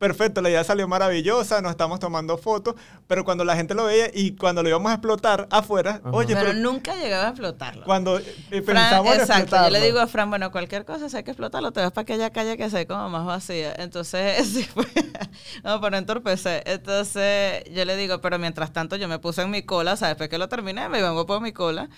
[0.08, 2.76] perfecto, la idea salió maravillosa, nos estamos tomando fotos,
[3.08, 6.12] pero cuando la gente lo veía y cuando lo íbamos a explotar afuera, Ajá.
[6.12, 7.86] oye, Pero pero nunca llegaba a explotarlo.
[7.86, 11.16] cuando eh, Fran, pensamos en exacto, yo le digo a Fran, bueno, cualquier cosa, si
[11.16, 13.74] hay que explotarlo, te vas para aquella calle que se ve como más vacía.
[13.78, 14.86] Entonces, sí, fue-
[15.63, 16.63] no, para no entorpecer.
[16.66, 20.10] Entonces, yo le digo, pero mientras tanto yo me puse en mi cola, o sea,
[20.10, 21.89] después que lo terminé, me vengo por mi cola.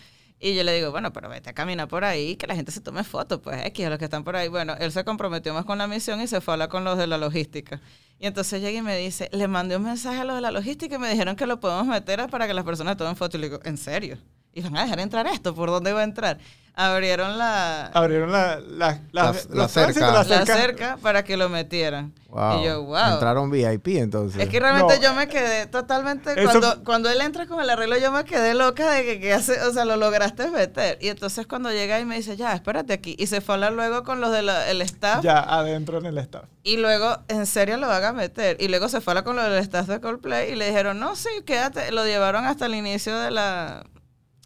[0.45, 2.79] Y yo le digo, bueno, pero vete a caminar por ahí, que la gente se
[2.79, 4.47] tome fotos, pues, X, a los que están por ahí.
[4.47, 6.99] Bueno, él se comprometió más con la misión y se fue a hablar con los
[6.99, 7.81] de la logística.
[8.19, 10.97] Y entonces llega y me dice, le mandé un mensaje a los de la logística
[10.97, 13.39] y me dijeron que lo podemos meter para que las personas tomen fotos.
[13.39, 14.19] Y le digo, ¿en serio?
[14.55, 15.53] ¿Y van a dejar entrar esto?
[15.53, 16.39] ¿Por dónde va a entrar?
[16.77, 20.07] Abrieron la, abrieron la, la, La- la cerca.
[20.11, 20.45] la la cerca.
[20.57, 22.13] cerca para que lo metieran.
[22.27, 22.59] Wow.
[22.59, 23.13] Y yo, wow.
[23.13, 24.41] Entraron VIP entonces.
[24.41, 25.01] Es que realmente No.
[25.01, 28.53] yo me quedé totalmente, Eso- cuando, cuando él entra con el arreglo, yo me quedé
[28.55, 30.97] loca de que, que hace, o sea, lo lograste meter.
[30.99, 33.15] Y entonces cuando llega y me dice, ya, espérate aquí.
[33.17, 34.49] Y se fue a hablar luego con los del
[34.81, 35.23] staff.
[35.23, 36.45] Ya adentro en el estado.
[36.63, 38.57] Y luego, en serio, lo van a meter.
[38.59, 40.99] Y luego se fue a hablar con los del staff de Coldplay y le dijeron,
[40.99, 41.89] no, sí, quédate.
[41.93, 43.85] Lo llevaron hasta el inicio de la...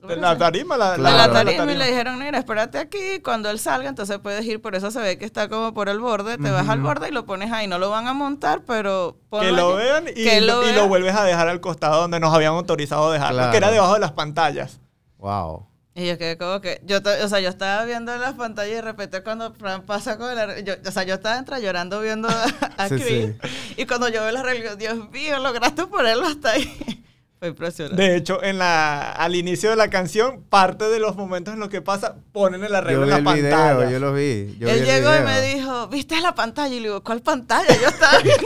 [0.02, 1.34] De la tarima, la, de Claro.
[1.34, 4.62] la de tarima y le dijeron, mira, espérate aquí, cuando él salga, entonces puedes ir,
[4.62, 7.12] por eso se ve que está como por el borde, te vas al borde y
[7.12, 9.18] lo pones ahí, no lo van a montar, pero...
[9.42, 10.78] Que lo vean y, Que lo y vean.
[10.78, 13.52] lo vuelves a dejar al costado donde nos habían autorizado dejarlo, Claro.
[13.52, 14.80] que era debajo de las pantallas.
[15.18, 15.68] Wow.
[15.96, 18.72] Y yo quedé como que, yo, to- o sea, yo estaba viendo en las pantallas
[18.72, 21.62] y de repente cuando Fran pasa con el arreglo, yo- o sea, yo estaba entre
[21.62, 22.44] llorando viendo a,
[22.78, 23.32] a Sí, Chris,
[23.76, 27.04] y cuando yo veo el arreglo, Dios mío, lograste ponerlo hasta ahí.
[27.40, 28.02] Fue impresionante.
[28.02, 31.70] De hecho, en la, al inicio de la canción, parte de los momentos en los
[31.70, 33.74] que pasa, ponen el arreglo Yo en vi la el pantalla.
[33.78, 34.58] video, yo lo vi.
[34.60, 36.76] Yo vi Él el llegó y me dijo, ¿viste la pantalla?
[36.76, 37.74] Y le digo, ¿cuál pantalla?
[37.82, 38.46] Yo estaba viendo.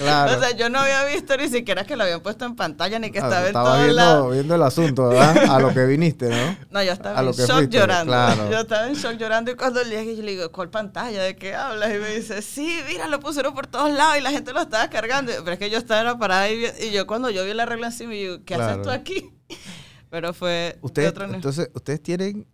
[0.00, 0.36] Claro.
[0.36, 3.10] O sea, yo no había visto ni siquiera que lo habían puesto en pantalla ni
[3.10, 4.32] que Ah, estaba en estaba todos viendo, lados.
[4.32, 5.36] viendo el asunto, ¿verdad?
[5.50, 6.56] A lo que viniste, ¿no?
[6.70, 8.10] No, yo estaba a lo en que shock fuiste, llorando.
[8.12, 8.50] claro.
[8.50, 11.22] Yo estaba en shock llorando y cuando llegué yo le digo, ¿cuál pantalla?
[11.22, 11.90] ¿De qué hablas?
[11.94, 14.88] Y me dice, sí, mira, lo pusieron por todos lados y la gente lo estaba
[14.88, 15.32] cargando.
[15.38, 18.22] Pero es que yo estaba parada y, yo cuando yo vi el arreglo encima, y
[18.22, 19.30] digo, ¿qué haces tú aquí?
[20.10, 22.46] Pero fue de Ustedes, entonces, ustedes tienen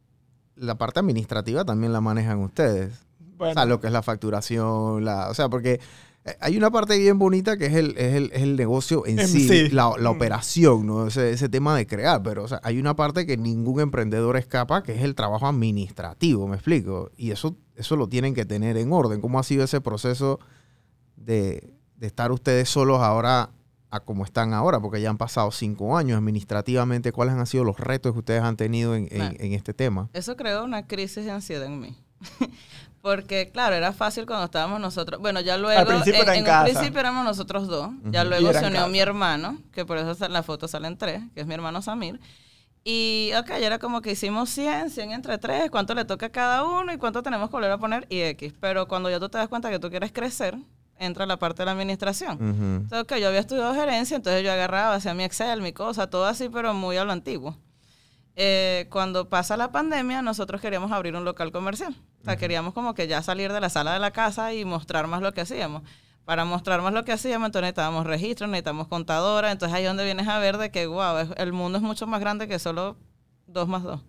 [0.57, 2.93] la parte administrativa también la manejan ustedes.
[3.19, 5.81] Bueno, O sea, lo que es la facturación, la, o sea, porque
[6.41, 9.69] hay una parte bien bonita que es el, es el, es el negocio en, sí.
[9.71, 10.17] La, la Mm.
[10.17, 11.07] operación, ¿no?
[11.07, 14.83] Ese, ese tema de crear, pero o sea, hay una parte que ningún emprendedor escapa,
[14.83, 17.11] que es el trabajo administrativo, ¿me explico?
[17.17, 19.21] Y eso, eso lo tienen que tener en orden.
[19.21, 20.41] ¿Cómo ha sido ese proceso
[21.17, 23.51] de, de estar ustedes solos ahora
[23.91, 24.81] a como están ahora?
[24.81, 27.13] Porque ya han pasado cinco años administrativamente.
[27.13, 30.11] ¿Cuáles han sido los retos que ustedes han tenido en, en- en este tema?
[30.13, 31.97] Eso creó una crisis de ansiedad en mí.
[33.07, 35.21] Porque, claro, era fácil cuando estábamos nosotros.
[35.21, 35.87] Bueno, ya luego.
[35.87, 36.65] principio era en un casa.
[36.65, 37.91] principio éramos nosotros dos.
[38.07, 38.89] Ya luego se en unió casa.
[38.89, 42.19] mi hermano, que por eso en la foto salen tres, que es mi hermano Samir.
[42.83, 46.29] Y, ok, ya era como que hicimos 100, 100 entre tres, cuánto le toca a
[46.31, 48.55] cada uno y cuánto tenemos que volver a poner y X.
[48.59, 50.59] Pero cuando ya tú te das cuenta que tú quieres crecer,
[50.99, 52.35] entra la parte de la administración.
[52.35, 52.65] Ujú.
[52.83, 56.25] Entonces, ok, yo había estudiado gerencia, entonces yo agarraba, hacía mi Excel, mi cosa, todo
[56.27, 57.57] así, pero muy a lo antiguo.
[58.39, 61.95] Eh, cuando pasa la pandemia, nosotros queríamos abrir un local comercial.
[62.21, 65.07] O sea, queríamos como que ya salir de la sala de la casa y mostrar
[65.07, 65.83] más lo que hacíamos.
[66.27, 69.53] Para mostrar más lo que hacíamos, entonces necesitábamos registros, necesitamos contadora.
[69.53, 72.07] Entonces ahí es donde vienes a ver de que, wow, es- el mundo es mucho
[72.07, 72.97] más grande que solo
[73.47, 74.01] dos más dos.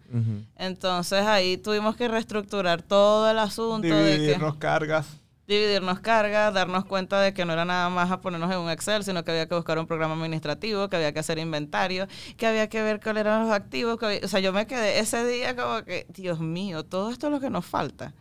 [0.58, 5.08] Entonces ahí tuvimos que reestructurar todo el asunto de que dividirnos cargas.
[5.48, 9.04] Dividirnos cargas, darnos cuenta de que no era nada más a ponernos en un Excel,
[9.04, 12.68] sino que había que buscar un programa administrativo, que había que hacer inventario, que había
[12.70, 13.98] que ver cuáles eran los activos.
[13.98, 17.28] Que había- o sea, yo me quedé ese día como que, Dios mío, todo esto
[17.28, 18.14] es lo que nos falta.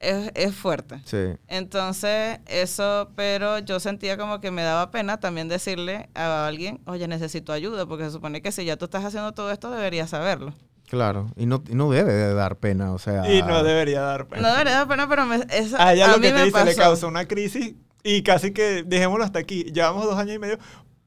[0.00, 1.00] Es, es fuerte.
[1.04, 1.38] Sí.
[1.48, 7.06] Entonces, eso, pero yo sentía como que me daba pena también decirle a alguien, oye,
[7.08, 10.54] necesito ayuda, porque se supone que si ya tú estás haciendo todo esto, deberías saberlo.
[10.92, 13.26] Claro, y no, y no debe de dar pena, o sea...
[13.32, 14.42] Y no debería dar pena.
[14.42, 16.64] No debería dar pena, pero me, eso, a ella a lo mí que te dice
[16.66, 16.82] le pasó.
[16.82, 19.64] causa una crisis Y casi que dejémoslo hasta aquí.
[19.72, 20.58] Llevamos dos años y medio,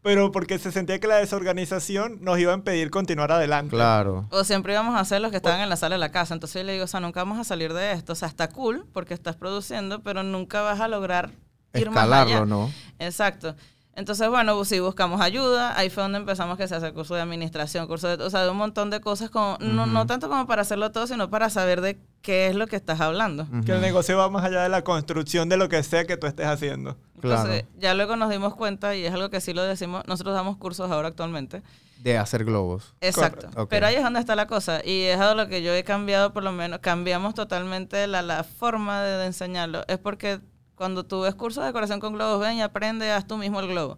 [0.02, 3.76] pero porque se sentía que la desorganización nos iba a impedir continuar adelante.
[3.76, 4.28] Claro.
[4.32, 6.34] O siempre íbamos a hacer los que estaban en la sala de la casa.
[6.34, 8.14] Entonces yo le digo, o sea, nunca vamos a salir de esto.
[8.14, 11.30] O sea, está cool porque estás produciendo, pero nunca vas a lograr
[11.76, 12.24] ir más allá.
[12.24, 12.72] Escalarlo, ¿no?
[12.98, 13.56] Exacto.
[13.98, 15.78] Entonces, bueno, sí buscamos ayuda.
[15.80, 18.50] Ahí fue donde empezamos que se hace curso de administración, curso de, o sea, de
[18.50, 21.80] un montón de cosas, como, no, no tanto como para hacerlo todo, sino para saber
[21.80, 23.48] de qué es lo que estás hablando.
[23.66, 26.28] Que el negocio va más allá de la construcción de lo que sea que tú
[26.28, 26.98] estés haciendo.
[27.16, 27.68] Entonces, Claro.
[27.80, 30.92] ya luego nos dimos cuenta, y es algo que sí lo decimos, nosotros damos cursos
[30.92, 31.64] ahora actualmente.
[32.00, 32.94] De hacer globos.
[33.00, 33.48] Exacto.
[33.70, 34.82] Pero ahí es donde está la cosa.
[34.86, 38.44] Y es a lo que yo he cambiado, por lo menos, cambiamos totalmente la, la
[38.44, 39.84] forma de, de enseñarlo.
[39.88, 40.40] Es porque
[40.76, 43.68] cuando tú ves cursos de decoración con globos, ven y aprende, haz tú mismo el
[43.68, 43.98] globo.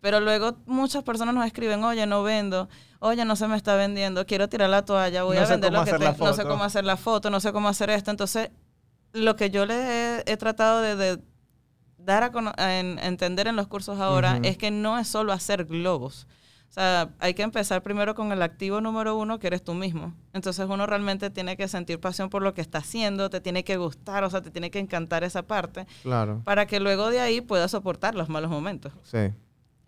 [0.00, 2.68] Pero luego muchas personas nos escriben, oye, no vendo,
[3.00, 5.84] oye, no se me está vendiendo, quiero tirar la toalla, voy No a vender lo
[5.84, 6.48] que tengo, no sé foto".
[6.48, 8.10] cómo hacer la foto, no sé cómo hacer esto.
[8.10, 8.50] Entonces,
[9.12, 9.74] lo que yo le
[10.18, 11.22] he, he tratado de, de
[11.98, 15.32] dar a, cono- a en- entender en los cursos ahora es que no es solo
[15.32, 16.26] hacer globos.
[16.68, 20.12] O sea, hay que empezar primero con el activo número uno, que eres tú mismo.
[20.34, 23.76] Entonces uno realmente tiene que sentir pasión por lo que está haciendo, te tiene que
[23.78, 26.42] gustar, o sea, te tiene que encantar esa parte, Claro.
[26.44, 28.92] para que luego de ahí puedas soportar los malos momentos.
[29.04, 29.32] Sí.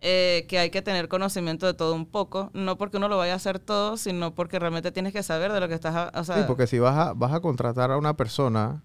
[0.00, 3.32] Eh, que hay que tener conocimiento de todo un poco, no porque uno lo vaya
[3.32, 6.36] a hacer todo, sino porque realmente tienes que saber de lo que estás, o sea,
[6.36, 8.84] Sí, porque si vas a, vas a contratar a una persona,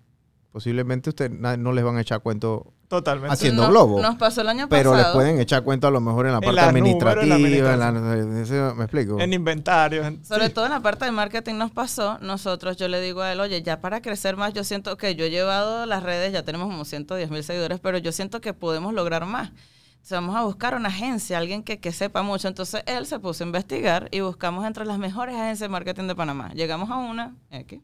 [0.54, 3.34] posiblemente usted na- no les van a echar cuento, Totalmente.
[3.34, 4.02] Haciendo nos- globo.
[4.02, 5.16] Nos pasó el año pero les pasado.
[5.16, 7.80] pueden echar cuento a lo mejor en la En parte la número, en administrativa, en
[7.80, 7.88] la-
[8.20, 9.20] en ese- ¿me explico?
[9.20, 10.06] En inventarios.
[10.06, 10.54] en- Sobre sí.
[10.54, 13.64] todo en la parte de marketing nos pasó, nosotros yo le digo a él, oye,
[13.64, 16.86] ya para crecer más, yo siento que yo he llevado las redes, ya tenemos como
[16.86, 19.50] 110 mil seguidores, pero yo siento que podemos lograr más.
[19.94, 22.48] Entonces vamos a buscar una agencia, alguien que, que sepa mucho.
[22.48, 26.16] Entonces él se puso a investigar y buscamos entre las mejores agencias de marketing de
[26.16, 26.52] Panamá.
[26.54, 27.82] Llegamos a una, aquí.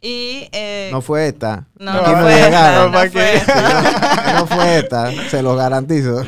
[0.00, 0.48] Y...
[0.52, 1.66] eh, no fue esta.
[1.78, 4.32] no, no no fue esta, no ¿para fue esta.
[4.34, 6.22] no fue esta, se los garantizo.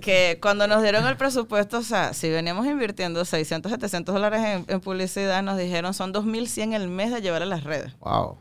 [0.00, 4.64] que cuando nos dieron el presupuesto, o sea, si veníamos invirtiendo 600, 700 dólares en,
[4.68, 7.92] en publicidad, nos dijeron son 2.100 el mes de llevar a las redes.
[8.00, 8.38] wow.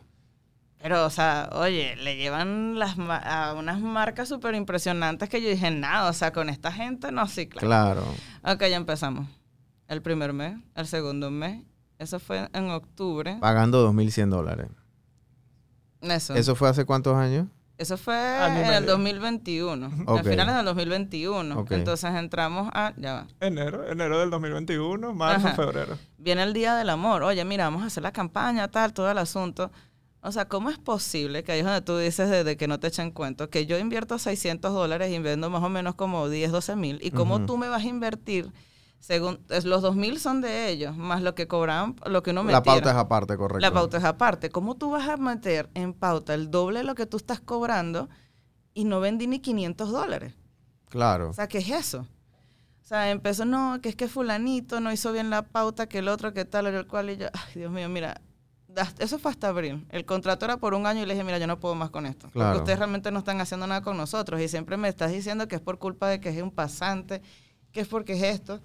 [0.81, 5.49] Pero, o sea, oye, le llevan las ma- a unas marcas súper impresionantes que yo
[5.49, 7.67] dije, nada, o sea, con esta gente, no, sí, claro.
[7.67, 8.53] Claro.
[8.55, 9.27] Ok, ya empezamos.
[9.89, 11.63] El primer mes, el segundo mes,
[11.99, 13.37] eso fue en octubre.
[13.39, 14.67] Pagando 2.100 dólares.
[16.01, 16.33] Eso.
[16.33, 17.47] ¿Eso fue hace cuántos años?
[17.77, 18.91] Eso fue Año y en el medio.
[18.91, 20.19] 2021, Ok.
[20.19, 21.59] a finales del 2021.
[21.59, 21.71] Ok.
[21.71, 25.55] Entonces entramos a, ya va, Enero, enero del 2021, marzo, Ajá.
[25.55, 25.97] febrero.
[26.17, 27.23] viene el Día del Amor.
[27.23, 29.71] Oye, mira, vamos a hacer la campaña, tal, todo el asunto.
[30.21, 32.81] O sea, ¿cómo es posible que ahí es donde tú dices de, de que no
[32.81, 33.49] te echen cuento?
[33.49, 36.99] Que yo invierto 600 dólares y vendo más o menos como 10, 12 mil.
[37.01, 38.51] ¿Y cómo tú me vas a invertir?
[38.99, 42.43] Según, es- los 2 mil son de ellos, más lo que cobraban, lo que uno
[42.43, 42.59] metiera.
[42.59, 43.59] La pauta es aparte, correcto.
[43.61, 44.49] La pauta es aparte.
[44.49, 48.09] ¿Cómo tú vas a meter en pauta el doble de lo que tú estás cobrando
[48.73, 50.35] y no vendí ni 500 dólares?
[50.89, 51.29] Claro.
[51.29, 51.99] O sea, ¿qué es eso?
[52.81, 56.07] O sea, empezó, no, que es que fulanito no hizo bien la pauta, que el
[56.07, 58.19] otro, que tal, el cual, y yo, ay, Dios mío, mira,
[58.99, 59.85] eso fue hasta abril.
[59.89, 62.05] El contrato era por un año y le dije, mira, yo no puedo más con
[62.05, 62.29] esto.
[62.31, 62.49] Claro.
[62.49, 65.55] Porque ustedes realmente no están haciendo nada con nosotros y siempre me estás diciendo que
[65.55, 67.21] es por culpa de que es un pasante,
[67.71, 68.59] que es porque es esto.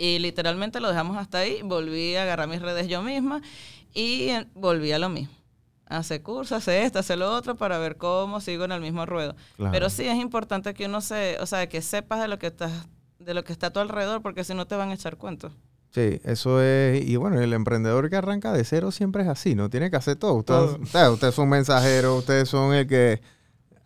[0.00, 3.42] Y literalmente lo dejamos hasta ahí, volví a agarrar mis redes yo misma
[3.92, 5.34] y eh, volví a lo mismo.
[5.86, 9.34] Hace curso, hace esto, hace lo otro para ver cómo sigo en el mismo ruedo.
[9.56, 9.72] Claro.
[9.72, 12.70] Pero sí es importante que uno se, o sea, que sepas de lo que estás,
[13.18, 15.52] de lo que está a tu alrededor, porque si no te van a echar cuentos.
[15.90, 17.04] Sí, eso es.
[17.04, 19.68] Y bueno, el emprendedor que arranca de cero siempre es así, ¿no?
[19.68, 20.34] Tiene que hacer todo.
[20.34, 20.82] Ustedes, Todo.
[20.82, 23.20] ustedes, ustedes son mensajeros, ustedes son el que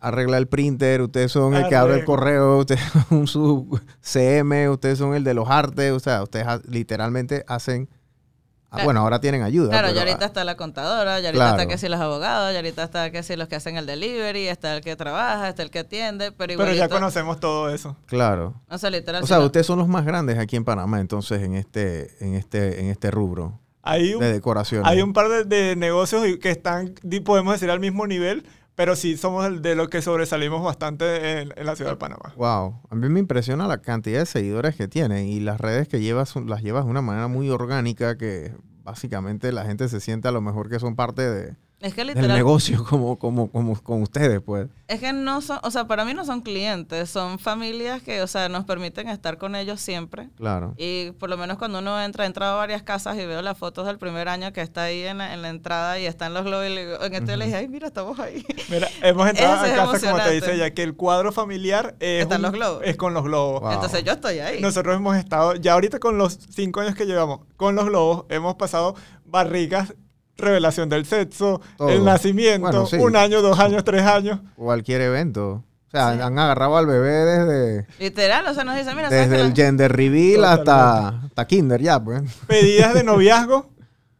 [0.03, 4.97] arregla el printer, ustedes son el que abre el correo, ustedes son su CM, ustedes
[4.99, 7.87] son el de los artes, o sea, ustedes ha- literalmente hacen.
[7.91, 8.85] ah, Claro.
[8.85, 9.69] bueno, ahora tienen ayuda.
[9.69, 11.61] Claro, pero, ya ahorita ah, está la contadora, ya ahorita Claro.
[11.61, 14.47] está que si los abogados, ya ahorita está que si los que hacen el delivery,
[14.47, 17.95] está el que trabaja, está el que atiende, pero Pero igualito, ya conocemos todo eso.
[18.07, 18.55] Claro.
[18.69, 20.99] o sea, literal, O si sea, no- ustedes son los más grandes aquí en Panamá,
[20.99, 24.81] entonces, en este, en este, en este rubro Hay un, de decoración.
[24.85, 28.43] hay un par de, de negocios que están, podemos decir, al mismo nivel,
[28.75, 32.33] pero sí somos de los que sobresalimos bastante en, la ciudad de Panamá.
[32.35, 36.01] Wow, a mí me impresiona la cantidad de seguidores que tienen y las redes que
[36.01, 40.31] llevas las llevas de una manera muy orgánica que básicamente la gente se siente a
[40.31, 44.01] lo mejor que son parte de, es que del literal, negocio como, como, como con
[44.01, 44.67] ustedes, pues.
[44.87, 48.27] es que no son, o sea, para mí no son clientes, son familias que, o
[48.27, 50.29] sea, nos permiten estar con ellos siempre.
[50.37, 50.73] Claro.
[50.77, 53.57] Y por lo menos cuando uno entra, he entrado a varias casas y veo las
[53.57, 56.43] fotos del primer año que está ahí en la, en la entrada y están los
[56.45, 58.45] globos y le digo- en este le dije, ay, mira, estamos ahí.
[58.69, 61.95] Mira, hemos entrado Eso a es casa, como te dice ya, que el cuadro familiar
[61.99, 62.81] es, Están un- los globos.
[62.85, 63.61] es con los globos.
[63.61, 63.71] Wow.
[63.73, 64.61] Entonces yo estoy ahí.
[64.61, 68.55] Nosotros hemos estado, ya ahorita con los cinco años que llevamos con los globos, hemos
[68.55, 69.93] pasado barrigas,
[70.37, 71.89] revelación del sexo, Todo.
[71.89, 72.95] el nacimiento, Bueno, sí.
[72.97, 74.39] un año, dos años, tres años.
[74.55, 75.63] Cualquier evento.
[75.87, 76.21] O sea, Sí.
[76.21, 79.91] han agarrado al bebé desde, Literal, o sea, nos dicen, mira, ¿sabes desde el gender
[79.95, 80.71] reveal Totalmente.
[80.71, 82.23] hasta, hasta kinder ya, pues.
[82.47, 83.69] Pedidas de noviazgo,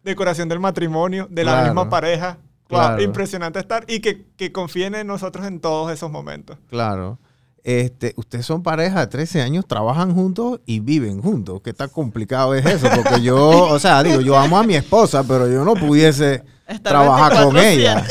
[0.04, 1.66] decoración del matrimonio, de la Claro.
[1.68, 2.38] misma pareja.
[2.70, 3.02] Wow, Claro.
[3.04, 6.58] impresionante estar y que, que confíen en nosotros en todos esos momentos.
[6.70, 7.20] Claro.
[7.64, 11.62] Este, ustedes son pareja de 13 años, trabajan juntos y viven juntos.
[11.64, 12.90] ¿Qué tan complicado es eso?
[12.94, 16.44] Porque yo, o sea, digo, yo amo a mi esposa, pero yo no pudiese
[16.84, 17.64] trabajar con 24/7.
[17.66, 18.06] ella.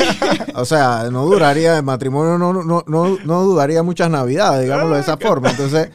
[0.54, 5.02] O sea, no duraría, el matrimonio no, no, no, no duraría muchas navidades, digámoslo de
[5.02, 5.50] esa forma.
[5.50, 5.90] Entonces,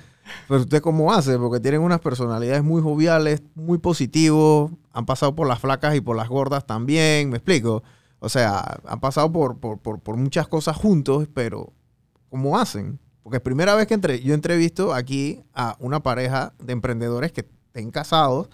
[0.48, 1.38] pero usted cómo hace?
[1.38, 6.16] Porque tienen unas personalidades muy joviales, muy positivos, han pasado por las flacas y por
[6.16, 7.82] las gordas también, ¿me explico?
[8.20, 11.74] O sea, han pasado por, por, por, por muchas cosas juntos, pero
[12.30, 13.00] ¿cómo hacen?
[13.28, 17.42] Porque es primera vez que entre, yo entrevisto aquí a una pareja de emprendedores que
[17.42, 18.48] estén casados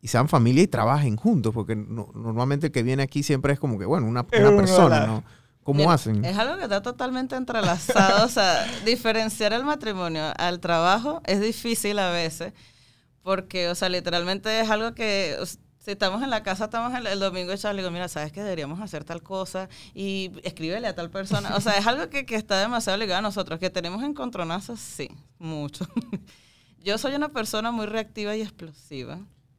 [0.00, 3.60] y sean familia y trabajen juntos, porque no- normalmente el que viene aquí siempre es
[3.60, 5.22] como que, bueno, una, persona, ¿no?
[5.62, 6.24] ¿Cómo Mira, hacen?
[6.24, 8.26] Es algo que está totalmente entrelazado.
[8.26, 12.52] o sea, diferenciar el matrimonio al trabajo es difícil a veces.
[13.22, 15.36] Porque, o sea, literalmente es algo que.
[15.84, 18.42] Si estamos en la casa, estamos el, el domingo y le digo, mira, ¿sabes que
[18.42, 19.68] deberíamos hacer tal cosa?
[19.92, 21.54] Y escríbele a tal persona.
[21.56, 23.60] O sea, es algo que, que está demasiado ligado a nosotros.
[23.60, 25.86] Que tenemos encontronazos, sí, mucho.
[26.82, 29.18] Yo soy una persona muy reactiva y explosiva.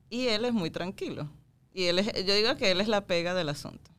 [0.09, 1.29] Y él es muy tranquilo.
[1.73, 3.91] Y él es, yo digo que él es la pega del asunto.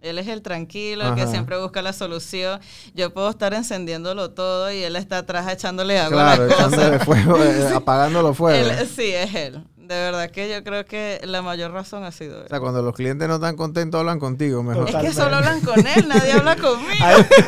[0.00, 1.30] Él es el tranquilo, el que Ajá.
[1.30, 2.60] siempre busca la solución.
[2.94, 7.36] Yo puedo estar encendiéndolo todo y él está atrás echándole agua Claro, a echándole fuego,
[7.42, 8.68] eh, apagándolo fuego.
[8.70, 9.64] Él- sí, es él.
[9.88, 12.48] De verdad que yo creo que la mayor razón ha sido O él.
[12.50, 14.86] sea, cuando los clientes no están contentos, hablan contigo mejor.
[14.86, 16.92] Es que solo hablan con él, nadie habla conmigo.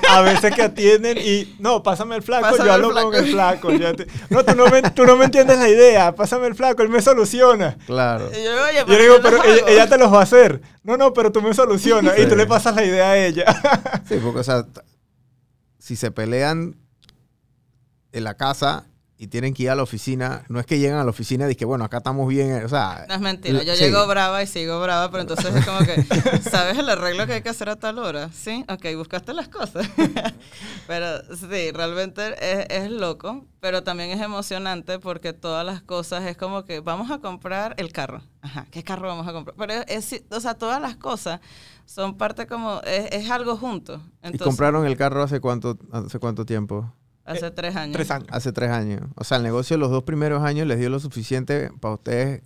[0.09, 3.15] A, a veces que atienden y, no, pásame el flaco, Pásame yo el hablo con
[3.15, 3.71] el flaco.
[3.73, 6.81] ya te- no, tú no, me, tú no me entiendes la idea, pásame el flaco,
[6.83, 7.77] él me soluciona.
[7.85, 8.31] Claro.
[8.33, 9.69] Y yo, Oye, Yo le digo, yo pero ella, hago".
[9.69, 10.63] ella te los va a hacer.
[10.83, 13.45] No, no, pero tú me solucionas y tú le pasas la idea a ella.
[14.09, 14.65] Sí, porque, o sea,
[15.79, 16.75] si se pelean
[18.13, 18.87] en la casa
[19.21, 21.49] y tienen que ir a la oficina, no es que llegan a la oficina y
[21.49, 23.05] dicen, bueno, acá estamos bien, o sea...
[23.07, 23.85] No es mentira, yo sí.
[23.85, 26.03] llego brava y sigo brava, pero entonces es como que,
[26.51, 28.31] ¿sabes el arreglo que hay que hacer a tal hora?
[28.33, 29.87] Sí, ok, buscaste las cosas.
[30.87, 36.39] pero sí, realmente es, es loco, pero también es emocionante porque todas las cosas es
[36.39, 38.23] como que vamos a comprar el carro.
[38.41, 39.55] Ajá, ¿qué carro vamos a comprar?
[39.59, 41.41] Pero es, es- o sea, todas las cosas
[41.85, 44.01] son parte como, es, es algo junto.
[44.25, 46.91] ¿Y compraron el carro hace cuánto, hace cuánto tiempo?
[47.31, 47.93] Hace tres años.
[47.95, 48.29] Tres años.
[48.31, 49.03] Hace tres años.
[49.17, 52.43] O sea, el negocio los dos primeros años les dio lo suficiente para ustedes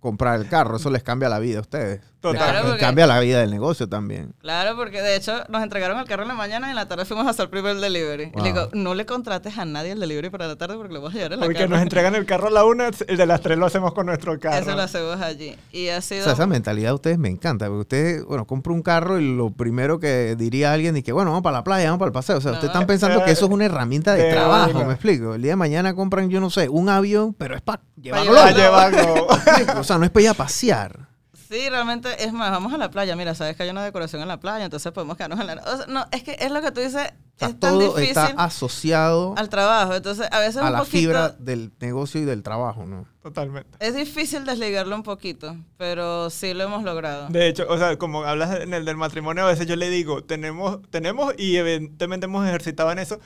[0.00, 0.76] comprar el carro.
[0.76, 2.00] Eso les cambia la vida a ustedes.
[2.20, 4.34] Claro, porque- cambia la vida del negocio también.
[4.40, 7.04] Claro, porque de hecho nos entregaron el carro en la mañana y en la tarde
[7.04, 8.32] fuimos a hacer el primer delivery.
[8.34, 11.00] Y le digo, no le contrates a nadie el delivery para la tarde porque lo
[11.00, 11.70] vas a llevar en la Porque carro.
[11.70, 14.38] nos entregan el carro a la una, el de las tres lo hacemos con nuestro
[14.40, 14.66] carro.
[14.66, 15.54] Eso lo hacemos allí.
[15.72, 16.24] Y ha O sido...
[16.24, 17.66] sea, esa mentalidad de ustedes me encanta.
[17.66, 21.30] Porque ustedes, bueno, compra un carro y lo primero que diría alguien es que, bueno,
[21.30, 22.38] vamos para la playa, vamos para el paseo.
[22.38, 22.56] O sea, No.
[22.56, 24.84] ustedes están pensando que eso es una herramienta de De trabajo.
[24.84, 25.34] ¿me explico?
[25.36, 28.32] El día de mañana compran, yo no sé, un avión, pero es para llevarlo.
[28.32, 28.48] llevarlo.
[29.30, 29.80] A llevarlo.
[29.80, 31.07] O sea, no es para ir a pasear.
[31.48, 33.16] Sí, realmente, es más, vamos a la playa.
[33.16, 35.54] Mira, sabes que hay una decoración en la playa, entonces podemos quedarnos en la...
[35.54, 37.94] o sea, no, es que es lo que tú dices, O sea, es tan todo
[37.94, 39.94] difícil está asociado al trabajo.
[39.94, 40.98] Entonces, a veces a un la poquito...
[40.98, 43.06] fibra del negocio y del trabajo, ¿no?
[43.22, 43.70] Totalmente.
[43.80, 47.28] Es difícil desligarlo un poquito, pero sí lo hemos logrado.
[47.28, 50.22] De hecho, o sea, como hablas en el del matrimonio, a veces yo le digo,
[50.24, 53.20] tenemos, tenemos y evidentemente hemos ejercitado en eso,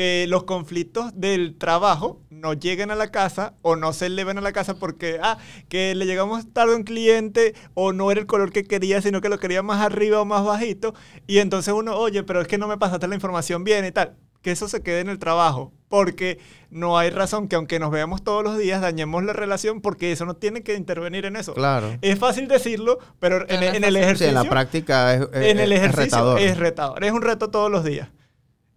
[0.00, 4.40] que los conflictos del trabajo no lleguen a la casa o no se eleven a
[4.40, 5.36] la casa porque, ah,
[5.68, 9.20] que le llegamos tarde a un cliente o no era el color que quería, sino
[9.20, 10.94] que lo quería más arriba o más bajito.
[11.26, 14.16] Y entonces uno, oye, pero es que no me pasaste la información bien y tal.
[14.40, 15.70] Que eso se quede en el trabajo.
[15.88, 16.38] Porque
[16.70, 20.24] no hay razón que aunque nos veamos todos los días, dañemos la relación porque eso
[20.24, 21.52] no tiene que intervenir en eso.
[21.52, 21.98] Claro.
[22.00, 23.92] Es fácil decirlo, pero en, en el fácil.
[23.96, 26.40] Sí, ejercicio, en la práctica es, es- en el es ejercicio retador.
[26.40, 27.04] es retador.
[27.04, 28.08] Es un reto todos los días.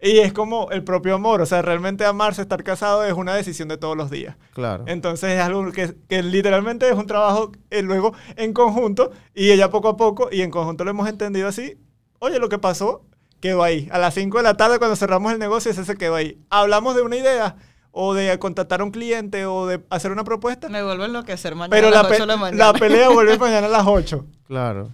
[0.04, 1.40] Y es como el propio amor.
[1.40, 4.36] O sea, realmente amarse, estar casado es una decisión de todos los días.
[4.52, 4.84] Claro.
[4.86, 9.70] Entonces es algo que, que literalmente es un trabajo eh, luego en conjunto y ella
[9.70, 11.78] poco a poco y en conjunto lo hemos entendido así.
[12.18, 13.06] Oye, lo que pasó
[13.40, 13.88] quedó ahí.
[13.92, 16.38] A las 5 de la tarde cuando cerramos el negocio ese se quedó ahí.
[16.50, 17.56] Hablamos de una idea
[17.90, 20.68] o de contactar a un cliente o de hacer una propuesta.
[20.68, 22.66] Me vuelvo a enloquecer mañana Pero a la, las pe- 8 de la mañana.
[22.66, 24.26] la pelea vuelve mañana a las 8.
[24.48, 24.90] Claro.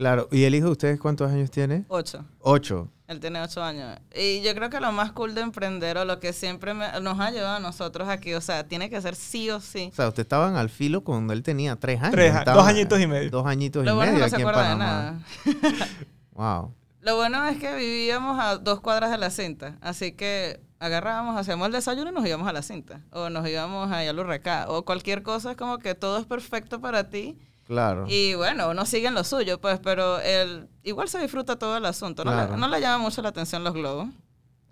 [0.00, 0.28] Claro.
[0.32, 1.84] ¿Y el hijo de ustedes cuántos años tiene?
[1.88, 2.24] 8.
[2.40, 2.88] Ocho.
[3.06, 3.98] Él tiene ocho años.
[4.14, 7.20] Y yo creo que lo más cool de emprender o lo que siempre me- nos
[7.20, 9.90] ha llevado a nosotros aquí, o sea, tiene que ser sí o sí.
[9.92, 12.12] O sea, ustedes estaban al filo cuando él tenía tres años.
[12.12, 13.28] Tres Estaban- dos añitos y medio.
[13.30, 15.20] Dos añitos Lo y bueno es medio que no se aquí en acuerda de nada.
[16.32, 16.74] Wow.
[17.02, 21.66] Lo bueno es que vivíamos a dos cuadras de la cinta, así que agarrábamos, hacíamos
[21.66, 23.00] el desayuno y nos íbamos a la cinta.
[23.10, 24.66] O nos íbamos a Yalurrecá.
[24.68, 27.36] O cualquier cosa, es como que todo es perfecto para ti.
[27.70, 28.04] Claro.
[28.08, 31.86] Y bueno, uno sigue en lo suyo, pues, pero el, igual se disfruta todo el
[31.86, 32.24] asunto.
[32.24, 32.54] No, Claro.
[32.54, 34.08] le, no le llama mucho la atención los globos.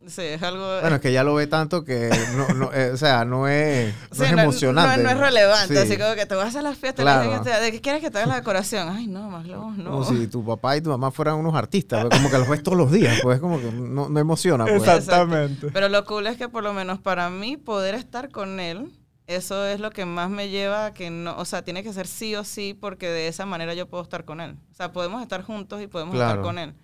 [0.06, 0.80] Sí, es algo...
[0.80, 3.94] Bueno, es que ya lo ve tanto que no, no, eh, o sea, no es,
[4.10, 4.96] no Sí, es emocionante.
[4.96, 5.80] No, no es relevante, Sí.
[5.80, 7.28] así como que te vas a hacer las fiestas, Claro.
[7.30, 8.88] la gente te- ¿de qué quieres que te haga la decoración?
[8.88, 9.90] Ay, no, más globos, no.
[9.90, 12.62] Como si tu papá y tu mamá fueran unos artistas, pues, como que los ves
[12.64, 14.64] todos los días, pues como que no, no emociona.
[14.64, 14.76] Pues.
[14.78, 14.98] Exacto.
[15.02, 15.68] Exactamente.
[15.72, 18.90] Pero lo cool es que por lo menos para mí poder estar con él,
[19.28, 22.06] eso es lo que más me lleva a que no, o sea, tiene que ser
[22.06, 24.56] sí o sí porque de esa manera yo puedo estar con él.
[24.72, 26.74] O sea, podemos estar juntos y podemos estar con él.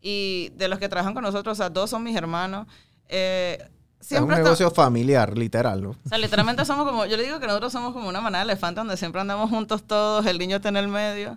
[0.00, 2.66] Y de los que trabajan con nosotros, o sea, dos son mis hermanos.
[3.08, 3.58] Eh,
[4.00, 5.90] Es un negocio familiar, literal, ¿no?
[5.90, 8.52] o sea, literalmente somos como, yo le digo que nosotros somos como una manada de
[8.52, 11.36] elefantes donde siempre andamos juntos todos, el niño está en el medio.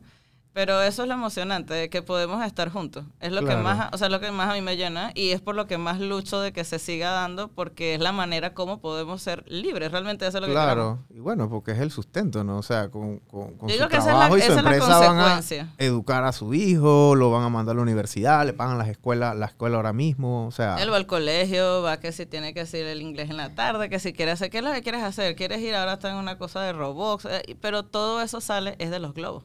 [0.58, 3.06] Pero eso es lo emocionante, que podemos estar juntos.
[3.20, 3.58] Es lo Claro.
[3.58, 5.68] que más, o sea, lo que más a mí me llena y es por lo
[5.68, 9.44] que más lucho de que se siga dando porque es la manera como podemos ser
[9.48, 9.92] libres.
[9.92, 10.74] Realmente eso es lo que queremos.
[10.74, 12.58] Claro, y bueno, porque es el sustento, ¿no?
[12.58, 14.64] O sea, con, con, con su que esa es la- trabajo y su esa es
[14.64, 15.42] la empresa van a
[15.78, 19.36] educar a su hijo, lo van a mandar a la universidad, le pagan las escuelas,
[19.36, 22.62] la escuela ahora mismo, o sea, Él va al colegio, va que si tiene que
[22.62, 25.04] decir el inglés en la tarde, que si quiere hacer, ¿qué es lo que quieres
[25.04, 25.36] hacer?
[25.36, 27.26] ¿Quieres ir ahora está en una cosa de Roblox?
[27.26, 29.44] Eh, pero todo eso sale es de los globos.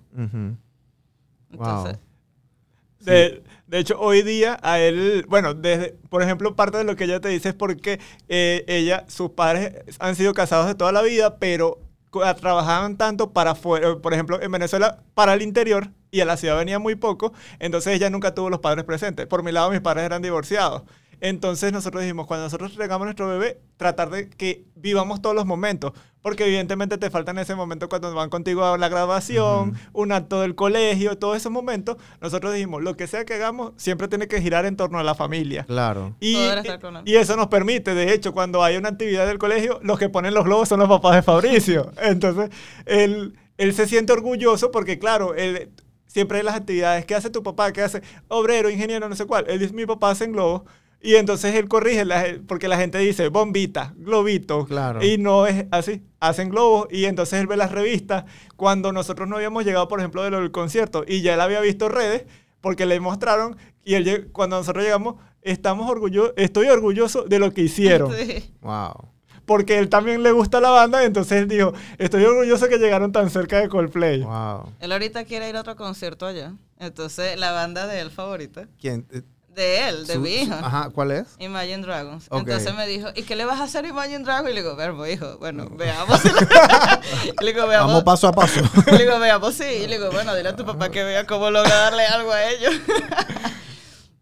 [1.52, 1.98] Entonces,
[2.98, 7.04] De, de hecho, hoy día a él, bueno, desde, por ejemplo, parte de lo que
[7.04, 7.98] ella te dice es porque
[8.28, 11.80] eh, ella, sus padres han sido casados de toda la vida, pero
[12.10, 16.24] co- a- trabajaban tanto para afuera, por ejemplo, en Venezuela para el interior y a
[16.26, 19.26] la ciudad venía muy poco, entonces ella nunca tuvo los padres presentes.
[19.26, 20.82] Por mi lado, mis padres eran divorciados.
[21.22, 25.92] Entonces nosotros dijimos, cuando nosotros tengamos nuestro bebé, tratar de que vivamos todos los momentos,
[26.20, 30.56] porque evidentemente te faltan ese momento cuando van contigo a la graduación, un acto del
[30.56, 31.96] colegio, todos esos momentos.
[32.20, 35.14] Nosotros dijimos, lo que sea que hagamos, siempre tiene que girar en torno a la
[35.14, 35.64] familia.
[35.64, 36.16] claro.
[36.18, 36.36] Y,
[37.04, 40.34] y eso nos permite, de hecho, cuando hay una actividad del colegio, los que ponen
[40.34, 41.92] los globos son los papás de Fabricio.
[42.02, 42.50] Entonces,
[42.84, 45.70] él, él se siente orgulloso porque, claro, él,
[46.06, 47.06] siempre hay las actividades.
[47.06, 47.72] ¿Qué hace tu papá?
[47.72, 48.02] ¿Qué hace?
[48.26, 49.44] Obrero, ingeniero, no sé cuál.
[49.46, 50.62] Él dice, mi papá hace globos.
[51.04, 54.64] Y entonces él corrige, la- porque la gente dice bombita, globito.
[54.66, 55.02] Claro.
[55.04, 56.02] Y no es así.
[56.20, 58.24] Hacen globos y entonces él ve las revistas.
[58.56, 61.60] Cuando nosotros no habíamos llegado, por ejemplo, de lo del concierto y ya él había
[61.60, 62.24] visto redes,
[62.60, 67.62] porque le mostraron y él, cuando nosotros llegamos, estamos orgullosos, estoy orgulloso de lo que
[67.62, 68.12] hicieron.
[68.16, 68.54] sí.
[68.60, 69.08] Wow.
[69.44, 73.28] Porque él también le gusta la banda, entonces él dijo, estoy orgulloso que llegaron tan
[73.28, 74.22] cerca de Coldplay.
[74.22, 74.72] Wow.
[74.78, 76.54] Él ahorita quiere ir a otro concierto allá.
[76.78, 79.04] Entonces, la banda de él favorita, ¿Quién?
[79.54, 80.60] De él, de su- mi su- hija.
[80.60, 81.26] Ajá, ¿cuál es?
[81.38, 82.26] Imagine Dragons.
[82.30, 84.50] Entonces me dijo, ¿y qué le vas a hacer a Imagine Dragons?
[84.50, 86.20] Y le digo, verbo, hijo, bueno, veamos.
[87.40, 87.88] y le digo, veamos.
[87.88, 88.60] Vamos paso a paso.
[88.86, 89.64] Y le digo, veamos, sí.
[89.64, 92.44] Y le digo, bueno, dile a tu papá que vea cómo logra darle algo a
[92.50, 92.72] ellos.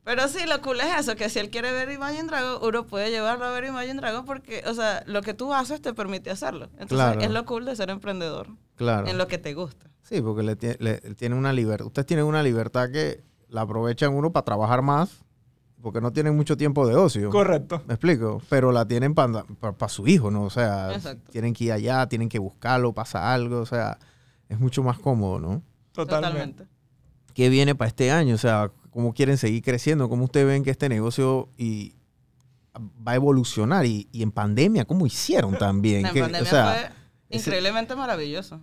[0.02, 3.10] Pero sí, lo cool es eso, que si él quiere ver Imagine Dragons, uno puede
[3.10, 6.64] llevarlo a ver Imagine Dragons porque, o sea, lo que tú haces te permite hacerlo.
[6.72, 7.20] Entonces, Claro.
[7.20, 9.06] es lo cool de ser emprendedor claro.
[9.06, 9.86] en lo que te gusta.
[10.02, 11.86] Sí, porque le, le- tiene una libertad.
[11.86, 15.24] Ustedes tienen una libertad que la aprovechan uno para trabajar más,
[15.82, 17.30] porque no tienen mucho tiempo de ocio.
[17.30, 17.82] Correcto.
[17.86, 18.40] ¿Me explico?
[18.48, 19.44] Pero la tienen para
[19.88, 20.44] su hijo, ¿no?
[20.44, 21.30] O sea, Exacto.
[21.32, 23.98] tienen que ir allá, tienen que buscarlo, pasa algo, o sea,
[24.48, 25.62] es mucho más cómodo, ¿no?
[25.92, 26.66] Totalmente.
[27.34, 28.34] ¿Qué viene para este año?
[28.34, 30.08] O sea, ¿cómo quieren seguir creciendo?
[30.08, 31.94] ¿Cómo ustedes ven que este negocio y
[32.76, 33.86] va a evolucionar?
[33.86, 36.06] Y, y en pandemia, ¿cómo hicieron también?
[36.06, 36.90] En Que, pandemia o sea, fue
[37.30, 38.60] ese- increíblemente maravilloso.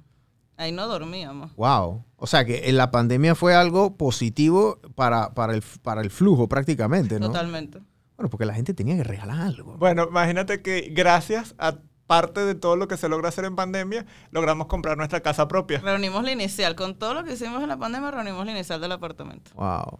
[0.57, 1.55] Ahí no dormíamos.
[1.55, 2.03] Wow.
[2.17, 6.47] O sea, que en la pandemia fue algo positivo para, para, el, para el flujo
[6.49, 7.27] prácticamente, ¿no?
[7.27, 7.79] Totalmente.
[8.17, 9.77] Bueno, porque la gente tenía que regalar algo.
[9.77, 11.75] Bueno, imagínate que gracias a
[12.07, 15.79] parte de todo lo que se logra hacer en pandemia, logramos comprar nuestra casa propia.
[15.79, 16.73] Reunimos la inicial.
[16.75, 19.51] Con todo lo que hicimos en la pandemia, reunimos la inicial del apartamento.
[19.55, 19.99] Wow.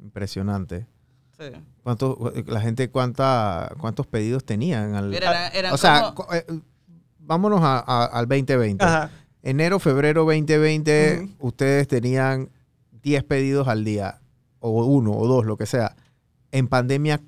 [0.00, 0.86] Impresionante.
[1.38, 1.46] Sí.
[1.82, 4.94] ¿Cuántos, la gente cuánta, cuántos pedidos tenían?
[4.94, 6.44] Al, Mira, eran- eran o sea, como- eh,
[7.18, 8.84] vámonos a- a- al 2020.
[8.84, 9.10] Ajá.
[9.46, 11.48] Enero, febrero 2020, Ujú.
[11.48, 12.48] ustedes tenían
[13.02, 14.22] 10 pedidos al día,
[14.58, 15.96] o uno, o dos, lo que sea.
[16.50, 17.20] En pandemia,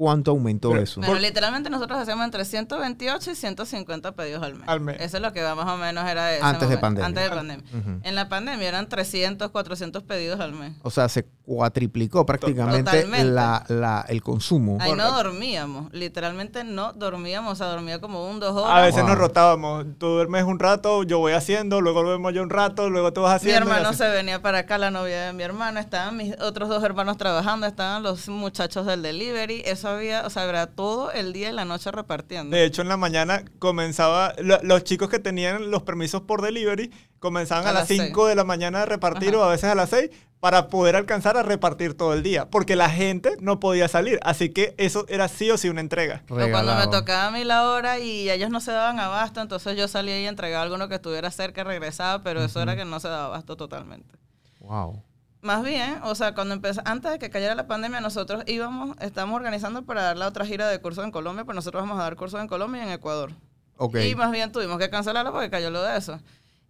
[0.00, 0.98] ¿cuánto aumentó Pero- eso?
[1.02, 4.66] Bueno, literalmente nosotros hacemos entre 128 y 150 pedidos al mes.
[4.66, 4.96] Al mes.
[4.98, 7.06] Eso es lo que va más o menos era ese Antes de pandemia.
[7.06, 7.64] Antes de pandemia.
[8.02, 10.72] En la pandemia eran 300, 400 pedidos al mes.
[10.82, 13.24] O sea, se cuatriplicó prácticamente Totalmente.
[13.26, 14.78] la, la- el consumo.
[14.80, 18.74] Ahí no dormíamos, literalmente no dormíamos, o sea, dormía como un, dos horas.
[18.78, 19.10] A veces Wow.
[19.10, 19.84] nos rotábamos.
[19.98, 23.42] Tú duermes un rato, yo voy haciendo, luego duermo yo un rato, luego tú vas
[23.42, 23.68] Mi haciendo.
[23.68, 26.82] y hermano se venía para acá, la novia de mi hermano, estaban mis otros dos
[26.82, 31.50] hermanos trabajando, estaban los muchachos del delivery, eso había, o sea, era todo el día
[31.50, 32.56] y la noche repartiendo.
[32.56, 36.90] De hecho, en la mañana comenzaba, lo- los chicos que tenían los permisos por delivery
[37.18, 38.02] comenzaban a, A las las seis.
[38.02, 39.38] 5 de la mañana a repartir Ajá.
[39.38, 40.10] o a veces a las 6
[40.40, 44.48] para poder alcanzar a repartir todo el día, porque la gente no podía salir, así
[44.48, 46.22] que eso era sí o sí una entrega.
[46.24, 46.90] O cuando me Regalado.
[46.90, 50.26] tocaba a mí la hora y ellos no se daban abasto, entonces yo salía y
[50.26, 54.14] entregaba alguno que estuviera cerca, regresaba, pero eso era que no se daba abasto totalmente.
[54.60, 55.02] Wow.
[55.42, 59.36] Más bien, o sea, cuando empezó, antes de que cayera la pandemia, nosotros íbamos, estábamos
[59.36, 62.16] organizando para dar la otra gira de cursos en Colombia, pues nosotros vamos a dar
[62.16, 63.32] cursos en Colombia y en Ecuador.
[63.76, 63.96] Ok.
[64.06, 66.20] Y más bien tuvimos que cancelarlo porque cayó lo de eso.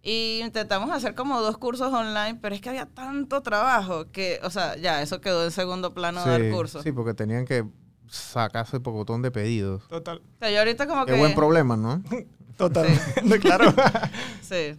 [0.03, 4.49] Y intentamos hacer como dos cursos online, pero es que había tanto trabajo que, o
[4.49, 6.83] sea, ya, eso quedó en segundo plano dar cursos.
[6.83, 7.65] sí, porque tenían que
[8.07, 9.87] sacarse el pocotón de pedidos.
[9.87, 10.17] Total.
[10.17, 11.19] O sea, yo ahorita como Qué que...
[11.19, 12.01] buen problema, ¿no?
[12.57, 12.87] Total.
[13.41, 13.73] claro.
[14.41, 14.77] Sí.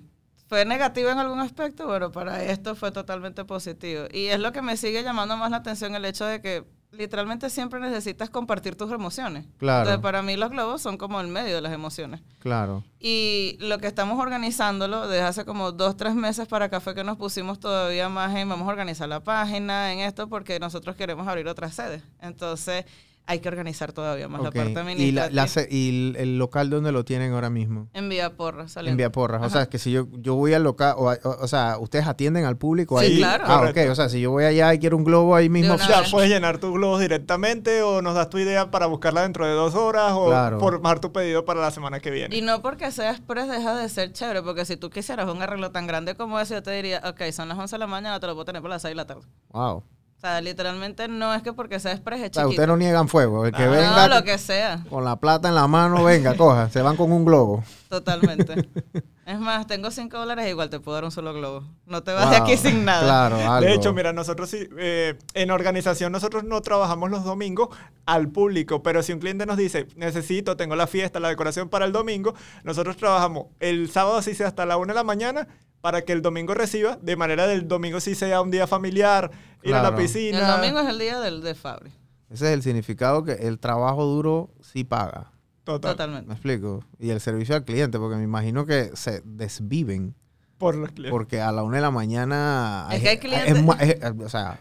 [0.53, 4.05] Fue negativo en algún aspecto, pero para esto fue totalmente positivo.
[4.12, 7.48] Y es lo que me sigue llamando más la atención, el hecho de que literalmente
[7.48, 9.46] siempre necesitas compartir tus emociones.
[9.57, 9.84] Claro.
[9.84, 12.20] Entonces, para mí los globos son como el medio de las emociones.
[12.38, 12.84] Claro.
[13.00, 17.03] Y lo que estamos organizándolo desde hace como dos, tres meses para acá fue que
[17.03, 21.26] nos pusimos todavía más en vamos a organizar la página, en esto, porque nosotros queremos
[21.28, 22.03] abrir otras sedes.
[22.20, 22.84] Entonces,
[23.27, 24.47] hay que organizar todavía más Ok.
[24.47, 25.62] la parte ¿Y, la- administrativa.
[25.62, 27.89] la y el- local dónde lo tienen ahora mismo?
[27.95, 28.97] En Vía Porra, En.
[28.97, 29.43] Vía Porras.
[29.43, 32.45] O sea, que si yo, yo voy al local, o, o, o sea, ustedes atienden
[32.45, 33.16] al público Sí, ahí.
[33.18, 33.45] claro.
[33.47, 33.61] Ah, ok.
[33.68, 33.93] Correcto.
[33.93, 35.77] O sea, si yo voy allá y quiero un globo ahí mismo.
[35.77, 36.11] Ya vez.
[36.11, 39.75] puedes llenar tus globos directamente o nos das tu idea para buscarla dentro de dos
[39.75, 40.59] horas o Claro.
[40.61, 42.37] formar tu pedido para la semana que viene.
[42.37, 45.70] Y no porque sea express deja de ser chévere, porque si tú quisieras un arreglo
[45.70, 48.27] tan grande como ese, yo te diría, ok, son las 11 de la mañana, te
[48.27, 49.23] lo puedo tener por las 6 de la tarde.
[49.51, 49.85] Wow.
[50.23, 52.51] O sea, literalmente no es que porque sea express es O sea, chiquito.
[52.51, 53.45] ustedes no niegan fuego.
[53.45, 53.68] El que Ah.
[53.68, 56.70] venga no, lo que sea, con la plata en la mano, venga, coja.
[56.70, 57.64] Se van con un globo.
[57.89, 58.68] totalmente.
[59.27, 61.64] es más, tengo 5 dólares, igual te puedo dar un solo globo.
[61.87, 62.31] No te vas Wow.
[62.31, 63.03] de aquí sin nada.
[63.03, 63.68] Claro, algo.
[63.68, 67.70] De hecho, mira, nosotros sí, eh, en organización nosotros no trabajamos los domingos
[68.07, 71.85] al público, pero si un cliente nos dice, necesito, tengo la fiesta, la decoración para
[71.85, 75.49] el domingo, nosotros trabajamos el sábado así sea hasta la una de la mañana
[75.83, 79.30] para que el domingo reciba, de manera del domingo sí sea un día familiar,
[79.62, 79.97] ir a la Claro.
[79.99, 80.57] El piscina.
[80.57, 81.91] domingo es el día del de Fabri.
[82.30, 85.30] Ese es el significado que el trabajo duro sí paga.
[85.64, 86.33] Total, ¿Me Totalmente.
[86.33, 86.85] explico?
[86.99, 90.14] Y el servicio al cliente, porque me imagino que se desviven.
[90.59, 91.11] por los clientes.
[91.11, 92.87] Porque a la una de la mañana.
[92.93, 94.61] Es que hay es clientes- ma- es- o sea,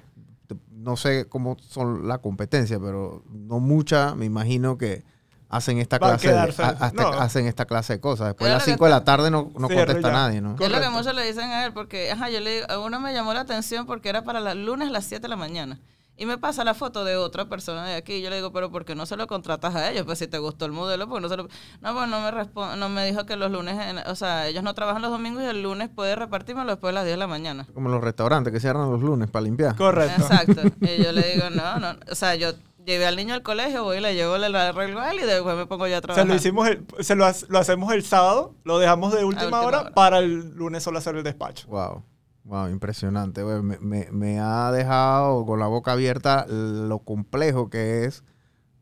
[0.72, 5.04] no sé cómo son la competencia, pero no mucha, me imagino que
[5.52, 7.08] hacen esta Va clase de, a- no.
[7.10, 8.28] hacen esta clase de cosas.
[8.28, 10.14] Después de las que 5 de la tarde no, no Cierre contesta ya.
[10.14, 10.56] nadie, ¿no?
[10.60, 13.14] Es lo que muchos le dicen a él, porque ajá, yo le, a uno me
[13.14, 15.80] llamó la atención porque era para los lunes a las 7 de la mañana.
[16.18, 18.14] Y me pasa la foto de otra persona de aquí.
[18.16, 20.06] Y yo le digo, pero ¿por qué no se lo contratas a ellos?
[20.06, 21.48] Pues si te gustó el modelo, pues no se lo...
[21.80, 24.62] No, pues no me, respo- no me dijo que los lunes, en- o sea, ellos
[24.62, 27.26] no trabajan los domingos y el lunes puede repartírmelo después de las 10 de la
[27.28, 27.66] mañana.
[27.74, 29.76] Como los restaurantes que cierran los lunes para limpiar.
[29.76, 30.22] Correcto.
[30.22, 30.62] Exacto.
[30.82, 31.96] Y yo le digo, no, no.
[32.12, 32.52] O sea, yo
[32.86, 35.56] llevé al niño al colegio, voy y le llevo el arreglo a él y después
[35.56, 36.28] me pongo yo a trabajar.
[36.28, 39.82] lo hicimos el- se lo, lo hacemos el sábado, lo dejamos de última, última hora,
[39.82, 39.94] hora.
[39.94, 41.68] para el lunes solo hacer el despacho.
[41.68, 42.04] Wow.
[42.44, 43.44] Wow, impresionante.
[43.44, 48.24] Me, me- me ha dejado con la boca abierta lo complejo que es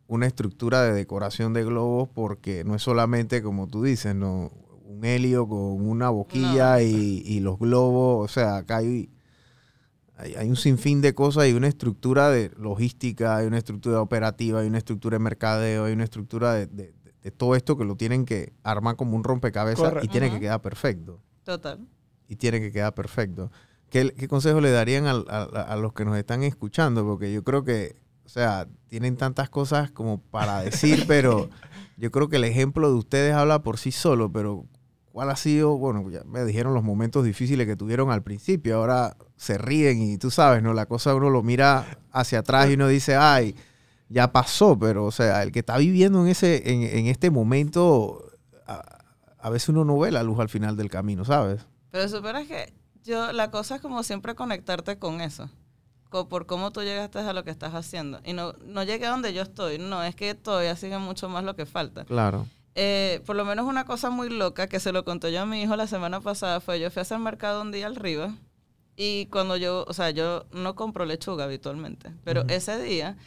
[0.07, 4.49] una estructura de decoración de globos porque no es solamente como tú dices, no
[4.85, 6.81] un helio con una boquilla No.
[6.81, 9.09] y, y los globos, o sea, acá hay,
[10.19, 14.59] hay, hay un sinfín de cosas, hay una estructura de logística, hay una estructura operativa,
[14.59, 17.95] hay una estructura de mercadeo, hay una estructura de, de- de todo esto que lo
[17.97, 21.79] tienen que armar como un rompecabezas y tiene que quedar perfecto Total.
[22.29, 23.51] y tiene que quedar perfecto.
[23.89, 27.03] ¿Qué, qué consejo le darían a- a los que nos están escuchando?
[27.03, 31.49] Porque yo creo que, o sea, tienen tantas cosas como para decir, pero
[31.97, 34.65] yo creo que el ejemplo de ustedes habla por sí solo, pero
[35.19, 35.77] ¿cuál ha sido?
[35.77, 40.17] Bueno, ya me dijeron los momentos difíciles que tuvieron al principio, ahora se ríen y
[40.17, 40.73] tú sabes, ¿no?
[40.73, 43.53] La cosa uno lo mira hacia atrás y uno dice, ay,
[44.07, 48.31] ya pasó, pero, o sea, el que está viviendo en, ese, en, en este momento,
[48.65, 48.81] a,
[49.37, 51.65] a veces uno no ve la luz al final del camino, ¿sabes?
[51.91, 52.71] Pero superas que
[53.03, 55.49] yo, la cosa es como siempre conectarte con eso.
[56.29, 58.21] por cómo tú llegaste a lo que estás haciendo.
[58.23, 59.79] Y no, no llegué a donde yo estoy.
[59.79, 62.05] No, es que todavía sigue mucho más lo que falta.
[62.05, 62.47] Claro.
[62.81, 65.61] Eh, por lo menos una cosa muy loca que se lo conté yo a mi
[65.61, 68.33] hijo la semana pasada fue, yo fui a hacer mercado un día al Riva
[68.95, 73.17] y cuando yo, o sea, yo no compro lechuga habitualmente, pero ese día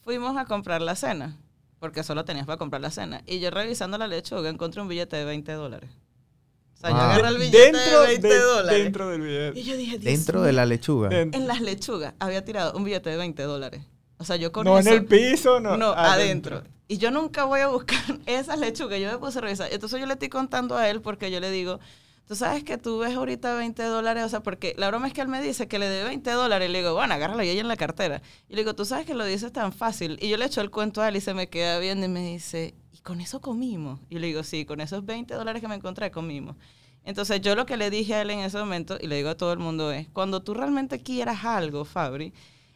[0.00, 1.36] fuimos a comprar la cena,
[1.78, 3.22] porque solo tenías para comprar la cena.
[3.26, 5.90] Y yo revisando la lechuga encontré un billete de 20 dólares.
[6.76, 8.82] O sea, yo agarré el billete Dentro, de 20 de- dólares.
[8.84, 9.60] dentro del billete.
[9.60, 11.08] Y yo dije, Dentro de la lechuga.
[11.10, 11.38] Dentro.
[11.40, 13.82] en las lechugas había tirado un billete de 20 dólares.
[14.18, 15.76] O sea, yo con No en el piso, no.
[15.76, 16.62] no, adentro.
[16.88, 19.00] Y yo nunca voy a buscar esas lechugas.
[19.00, 19.72] Yo me puse a revisar.
[19.72, 21.80] Entonces yo le estoy contando a él porque yo le digo,
[22.26, 25.20] tú sabes que tú ves ahorita 20 dólares, o sea, porque la broma es que
[25.20, 26.68] él me dice que le dé 20 dólares.
[26.68, 28.22] Y le digo, bueno, agárralo y ella en la cartera.
[28.48, 30.18] Y le digo, tú sabes que lo dices tan fácil.
[30.20, 32.24] Y yo le echo el cuento a él y se me queda viendo y me
[32.24, 34.00] dice, ¿y con eso comimos?
[34.10, 36.56] Y le digo, sí, con esos 20 dólares que me encontré comimos.
[37.04, 39.36] Entonces yo lo que le dije a él en ese momento, y le digo a
[39.36, 42.32] todo el mundo es, cuando tú realmente quieras algo, Fabri,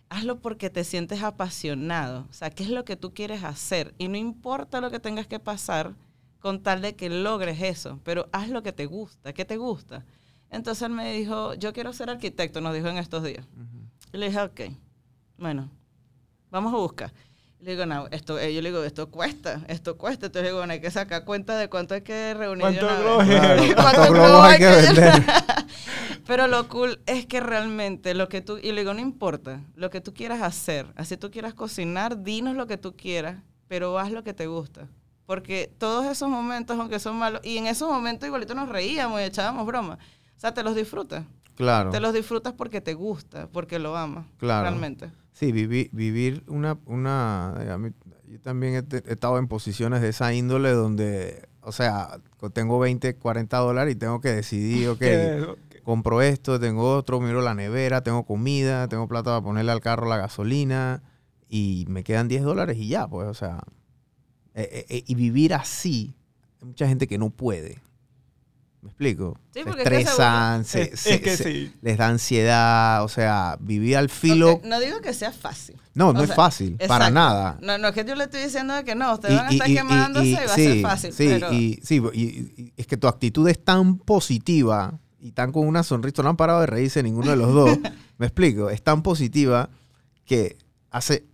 [0.09, 2.27] hazlo porque te sientes apasionado.
[2.31, 3.95] O sea, ¿qué es lo que tú quieres hacer?
[3.99, 5.95] Y no importa lo que tengas que pasar
[6.41, 9.33] con tal de que logres eso, pero haz lo que te gusta.
[9.33, 10.05] ¿Qué te gusta?
[10.51, 13.45] Entonces él me dijo, yo quiero ser arquitecto, nos dijo en estos días.
[14.13, 14.61] Y le dije, ok,
[15.39, 15.71] bueno,
[16.51, 17.13] vamos a buscar.
[17.59, 20.27] Y le digo, no, esto, eh, yo le digo, esto cuesta, esto cuesta.
[20.27, 22.61] Entonces digo, bueno, hay que sacar cuenta de cuánto hay que reunir.
[22.61, 23.27] ¿Cuántos una globos?
[23.27, 23.41] vez.
[23.41, 25.13] Claro, ¿Cuántos ¿Cuántos globos globos hay que vender?
[26.27, 29.91] Pero lo cool es que realmente lo que tú, y le digo, no importa, lo
[29.91, 33.37] que tú quieras hacer, así tú quieras cocinar, dinos lo que tú quieras,
[33.69, 34.89] pero haz lo que te gusta.
[35.25, 39.25] Porque todos esos momentos, aunque son malos, y en esos momentos igualito nos reíamos y
[39.25, 39.99] echábamos broma.
[40.37, 41.25] O sea, te los disfrutas.
[41.57, 41.91] Claro.
[41.91, 44.27] Te los disfrutas porque te gusta, porque lo amas.
[44.37, 44.69] Claro.
[44.69, 45.11] Realmente.
[45.33, 46.79] Sí, vivi- vivir una...
[46.87, 47.93] una eh,
[48.29, 52.19] yo también he, estado en posiciones de esa índole donde, o sea,
[52.53, 55.01] tengo 20, 40 dólares y tengo que decidir, ok,
[55.87, 60.09] compro esto, tengo otro, miro la nevera, tengo comida, tengo plata para ponerle al carro
[60.09, 61.01] la gasolina
[61.49, 63.63] y me quedan 10 dólares y ya, pues, o sea,
[64.55, 66.17] eh, eh, eh, y vivir así,
[66.61, 67.81] hay mucha gente que no puede.
[68.83, 69.39] ¿Me explico?
[69.55, 71.73] Sí, se porque es que se es, que sí.
[71.83, 74.61] les da ansiedad, o sea, vivir al filo...
[74.65, 75.77] No digo que sea fácil.
[75.95, 77.59] No, no O es sea, fácil, para nada.
[77.63, 79.53] No, no es que yo le estoy diciendo de que no, ustedes Y- van a
[79.53, 81.13] y- estar y- y- quemándose y, y- va a ser fácil.
[81.13, 85.53] Sí, pero y, sí, y- y- es que tu actitud es tan positiva y tan
[85.53, 87.79] con una sonrisa, no han parado de reírse ninguno de los dos.
[88.19, 89.71] me explico, es tan positiva
[90.25, 90.57] que
[90.91, 91.25] hace,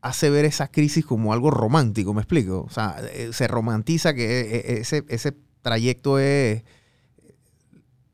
[0.00, 2.62] hace ver esa crisis como algo romántico, me explico.
[2.62, 6.62] O sea, eh, se romantiza que eh, eh, ese, ese trayecto es.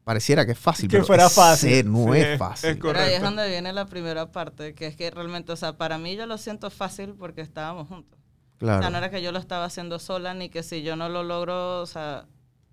[0.04, 1.92] Pareciera que es fácil, Que pero fuera ese fácil.
[1.92, 2.78] no Sí, es es fácil.
[2.78, 5.96] Pero ahí es donde viene la primera parte, que es que realmente, o sea, para
[5.96, 8.18] mí yo lo siento fácil porque estábamos juntos.
[8.56, 8.80] O Claro.
[8.82, 11.22] sea, no era que yo lo estaba haciendo sola, ni que si yo no lo
[11.22, 12.26] logro, o sea,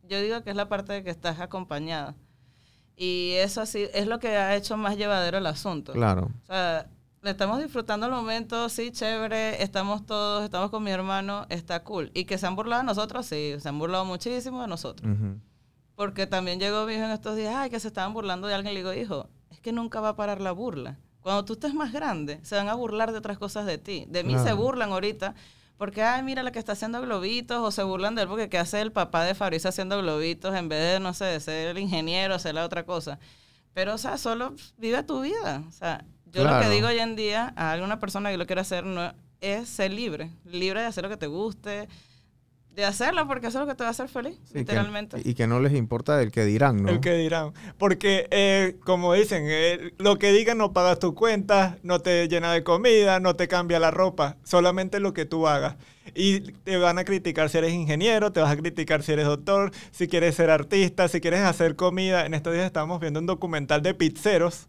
[0.07, 2.15] yo digo que es la parte de que estás acompañada.
[3.01, 5.93] Y eso así es lo que ha hecho más llevadero el asunto.
[5.93, 6.29] Claro.
[6.43, 6.85] O sea,
[7.21, 12.11] le estamos disfrutando el momento, sí, chévere, estamos todos, estamos con mi hermano, está cool.
[12.13, 15.09] Y que se han burlado de nosotros, sí, se han burlado muchísimo de nosotros.
[15.95, 18.73] Porque también llegó mi hijo en estos días, ay, que se estaban burlando de alguien.
[18.73, 20.99] Le digo, hijo, es que nunca va a parar la burla.
[21.21, 24.07] Cuando tú estés más grande, se van a burlar de otras cosas de ti.
[24.09, 25.35] De mí se burlan ahorita
[25.79, 28.57] porque, ay, mira la que está haciendo globitos, o se burlan de él porque ¿qué
[28.57, 31.77] hace el papá de Fabricio haciendo globitos en vez de, no sé, de ser el
[31.79, 33.17] ingeniero, hacer la otra cosa?
[33.73, 35.63] Pero, o sea, solo vive tu vida.
[35.69, 38.59] O sea, yo lo que digo hoy en día a alguna persona que lo quiere
[38.59, 40.31] hacer no es ser libre.
[40.43, 41.87] Libre de hacer lo que te guste,
[42.79, 45.21] de hacerlo porque eso es lo que te va a hacer feliz, Sí, que- literalmente.
[45.23, 46.89] y que no les importa del que dirán, ¿no?
[46.89, 47.53] El que dirán.
[47.77, 52.51] Porque, eh, como dicen, eh, lo que digan no pagas tus cuentas, no te llena
[52.53, 55.75] de comida, no te cambia la ropa, solamente lo que tú hagas.
[56.15, 59.71] Y te van a criticar si eres ingeniero, te vas a criticar si eres doctor,
[59.91, 62.25] si quieres ser artista, si quieres hacer comida.
[62.25, 64.67] En estos días estábamos viendo un documental de pizzeros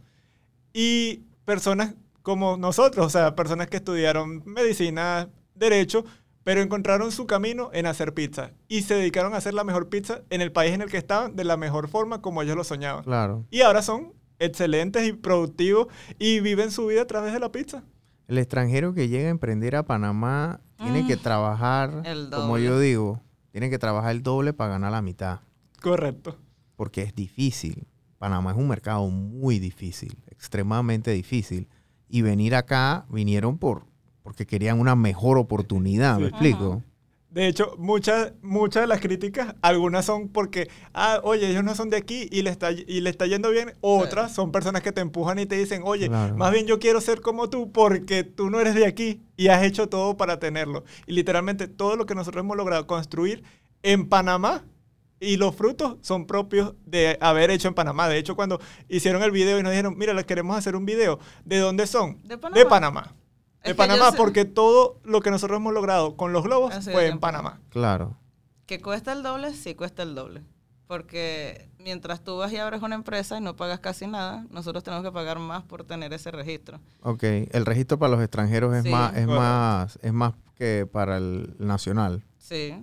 [0.73, 6.05] y personas como nosotros, o sea, personas que estudiaron medicina, derecho,
[6.45, 10.23] pero encontraron su camino en hacer pizza y se dedicaron a hacer la mejor pizza
[10.31, 13.05] en el país en el que estaban de la mejor forma como ellos lo soñaban.
[13.05, 13.45] Claro.
[13.51, 15.89] Y ahora son excelentes y productivos
[16.19, 17.85] y viven su vida a través de la pizza.
[18.27, 22.79] El extranjero que llega a emprender a Panamá tiene que Mm, trabajar, el como yo
[22.79, 23.21] digo,
[23.51, 25.41] tiene que trabajar el doble para ganar la mitad,
[25.83, 26.39] Correcto.
[26.77, 27.87] porque es difícil.
[28.19, 31.69] Panamá es un mercado muy difícil, extremadamente difícil.
[32.09, 33.87] Y venir acá, vinieron por
[34.23, 36.31] porque querían una mejor oportunidad, ¿me Sí.
[36.31, 36.83] explico?
[37.31, 41.89] De hecho, muchas, muchas de las críticas, algunas son porque, ah, oye, ellos no son
[41.89, 43.75] de aquí y le está, y le está yendo bien.
[43.81, 46.37] Otras son personas que te empujan y te dicen, oye, Claro.
[46.37, 49.63] más bien yo quiero ser como tú porque tú no eres de aquí y has
[49.63, 50.83] hecho todo para tenerlo.
[51.07, 53.45] Y literalmente todo lo que nosotros hemos logrado construir
[53.85, 54.65] en Panamá
[55.21, 58.09] y los frutos son propios de haber hecho en Panamá.
[58.09, 61.21] De hecho, cuando hicieron el video y nos dijeron, mira, les queremos hacer un video,
[61.45, 62.21] ¿de dónde son?
[62.25, 63.15] De De Panamá.
[63.65, 67.61] De Panamá, porque todo lo que nosotros hemos logrado con los globos fue en Panamá.
[67.71, 68.17] Claro.
[68.67, 70.43] Que cuesta el doble, sí cuesta el doble.
[70.87, 75.05] Porque mientras tú vas y abres una empresa y no pagas casi nada, nosotros tenemos
[75.05, 76.81] que pagar más por tener ese registro.
[77.03, 78.91] Ok, el registro para los extranjeros es Sí.
[78.91, 82.25] más, es más, es más que para el nacional.
[82.39, 82.75] Sí.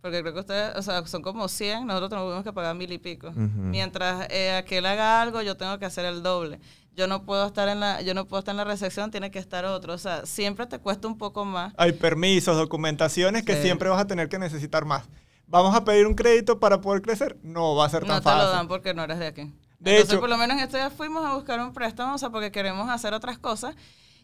[0.00, 2.98] Porque creo que ustedes, o sea, son como 100, nosotros tenemos que pagar mil y
[2.98, 3.30] pico.
[3.36, 6.58] Mientras eh, aquel haga algo, yo tengo que hacer el doble.
[6.94, 9.38] Yo no puedo estar en la, yo no puedo estar en la recepción, tiene que
[9.38, 9.94] estar otro.
[9.94, 11.72] O sea, siempre te cuesta un poco más.
[11.78, 13.62] Hay permisos, documentaciones que Sí.
[13.62, 15.04] siempre vas a tener que necesitar más.
[15.46, 17.36] ¿Vamos a pedir un crédito para poder crecer?
[17.42, 18.44] No va a ser No tan te fácil.
[18.44, 19.42] lo dan porque no eres de aquí.
[19.78, 22.18] De Entonces, hecho- por lo menos en estos días fuimos a buscar un préstamo, o
[22.18, 23.74] sea, porque queremos hacer otras cosas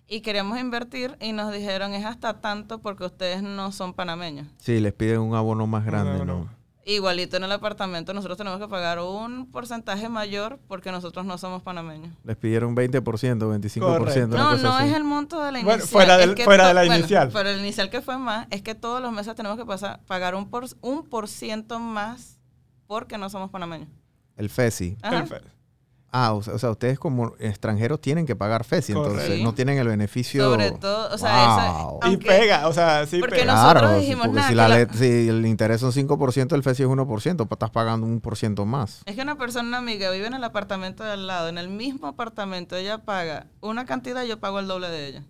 [0.06, 4.46] y queríamos invertir y nos dijeron es hasta tanto porque ustedes no son panameños.
[4.58, 6.34] Sí, les piden un abono más grande, abono.
[6.44, 6.57] ¿no?
[6.90, 11.62] Igualito en el apartamento nosotros tenemos que pagar un porcentaje mayor porque nosotros no somos
[11.62, 12.10] panameños.
[12.24, 13.80] Les pidieron 20%, 25%.
[13.80, 14.26] Correcto.
[14.28, 14.88] No, no así.
[14.88, 16.10] es el monto de la Bueno, inicial.
[16.12, 17.30] es del- que fuera to- de la bueno, inicial.
[17.32, 20.34] Pero el inicial que fue más es que todos los meses tenemos que pasar, pagar
[20.34, 22.38] un por, un por ciento más
[22.86, 23.88] porque no somos panameños.
[24.36, 24.96] El FESI.
[25.02, 25.18] Ajá.
[25.18, 25.50] Perfecto.
[26.10, 29.76] Ah, o sea, o sea, ustedes como extranjeros tienen que pagar FESI, entonces no tienen
[29.78, 30.42] el beneficio.
[30.50, 32.00] Sobre todo, o sea, esa- Wow.
[32.02, 33.52] Y Aunque- pega, o sea, sí porque pega.
[33.54, 36.84] nosotros Claro, dijimos, porque nada, si, la la- si el interés son 5%, el FESI
[36.84, 39.02] es 1%, pues estás pagando un por ciento más.
[39.04, 41.68] Es que una persona, una amiga, vive en el apartamento de al lado, en el
[41.68, 45.24] mismo apartamento, ella paga una cantidad, yo pago el doble de ella.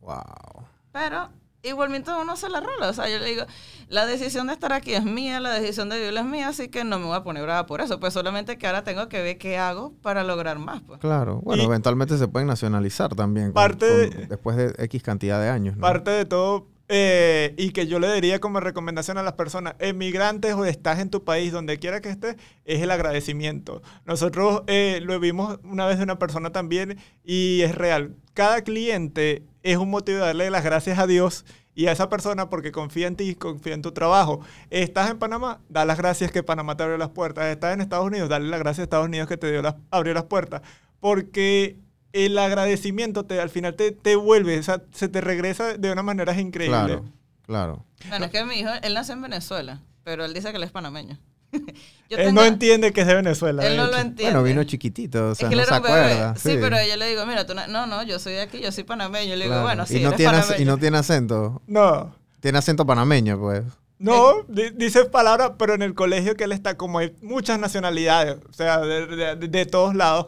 [0.00, 0.64] Wow.
[0.92, 1.28] Pero
[1.68, 2.88] igualmente uno se la rola.
[2.88, 3.44] O sea, yo le digo,
[3.88, 6.84] la decisión de estar aquí es mía, la decisión de vivir es mía, así que
[6.84, 8.00] no me voy a poner brava por eso.
[8.00, 10.82] Pues solamente que ahora tengo que ver qué hago para lograr más.
[10.82, 11.00] Pues.
[11.00, 11.40] Claro.
[11.42, 13.46] Bueno, Y- eventualmente se pueden nacionalizar también.
[13.46, 15.76] con- Parte con- de- después de X cantidad de años.
[15.76, 15.80] ¿no?
[15.82, 20.54] Parte de todo, eh, y que yo le diría como recomendación a las personas, emigrantes
[20.54, 23.82] o estás en tu país, donde quiera que estés, es el agradecimiento.
[24.04, 28.14] Nosotros eh, lo vimos una vez de una persona también y es real.
[28.34, 31.44] Cada cliente es un motivo de darle las gracias a Dios
[31.74, 34.40] y a esa persona porque confía en ti, confía en tu trabajo.
[34.70, 37.46] Estás en Panamá, da las gracias que Panamá te abrió las puertas.
[37.46, 40.14] Estás en Estados Unidos, dale las gracias a Estados Unidos que te dio las, abrió
[40.14, 40.62] las puertas.
[41.00, 41.78] Porque
[42.12, 46.04] el agradecimiento te, al final te, te vuelve, o sea, se te regresa de una
[46.04, 46.76] manera increíble.
[46.76, 47.04] Claro,
[47.42, 47.84] claro.
[48.08, 50.70] Bueno, es que mi hijo, él nació en Venezuela, pero él dice que él es
[50.70, 51.18] panameño.
[52.08, 53.64] Yo Él tengo- no entiende que es de Venezuela.
[53.66, 54.22] Él de no lo entiende.
[54.24, 56.12] Bueno, vino chiquitito, o sea, es que él no se era un bebé.
[56.12, 56.36] acuerda.
[56.36, 58.70] Sí, pero yo le digo, mira, tú no, no, no, yo soy de aquí, yo
[58.70, 59.34] soy panameño.
[59.34, 59.62] Y le digo, Claro.
[59.64, 60.62] bueno, sí, y, no eres tiene, ac- panameño.
[60.62, 61.62] y no tiene acento.
[61.66, 62.14] No.
[62.40, 63.64] Tiene acento panameño, pues.
[63.98, 68.36] No, di- dice palabras, pero en el colegio que él está, como hay muchas nacionalidades,
[68.48, 70.26] o sea, de, de- de- de todos lados,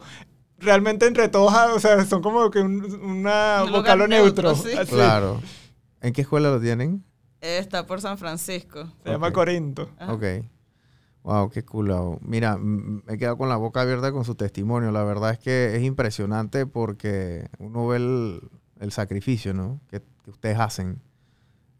[0.57, 4.49] realmente entre todos, ah, o sea, son como que un una Un lugar vocablo neutro.
[4.51, 4.75] neutro, sí.
[4.77, 4.91] así.
[4.91, 5.39] Claro.
[6.01, 7.05] ¿En qué escuela lo tienen?
[7.39, 8.91] Está por San Francisco.
[9.05, 9.31] Se llama.
[9.31, 9.89] Corinto.
[9.97, 10.13] Ajá.
[10.13, 10.23] Ok.
[11.23, 11.91] Wow, qué cool.
[12.21, 14.91] Mira, me he quedado con la boca abierta con su testimonio.
[14.91, 18.41] La verdad es que es impresionante porque uno ve el,
[18.79, 19.81] el sacrificio ¿no?
[19.89, 21.01] que, que ustedes hacen.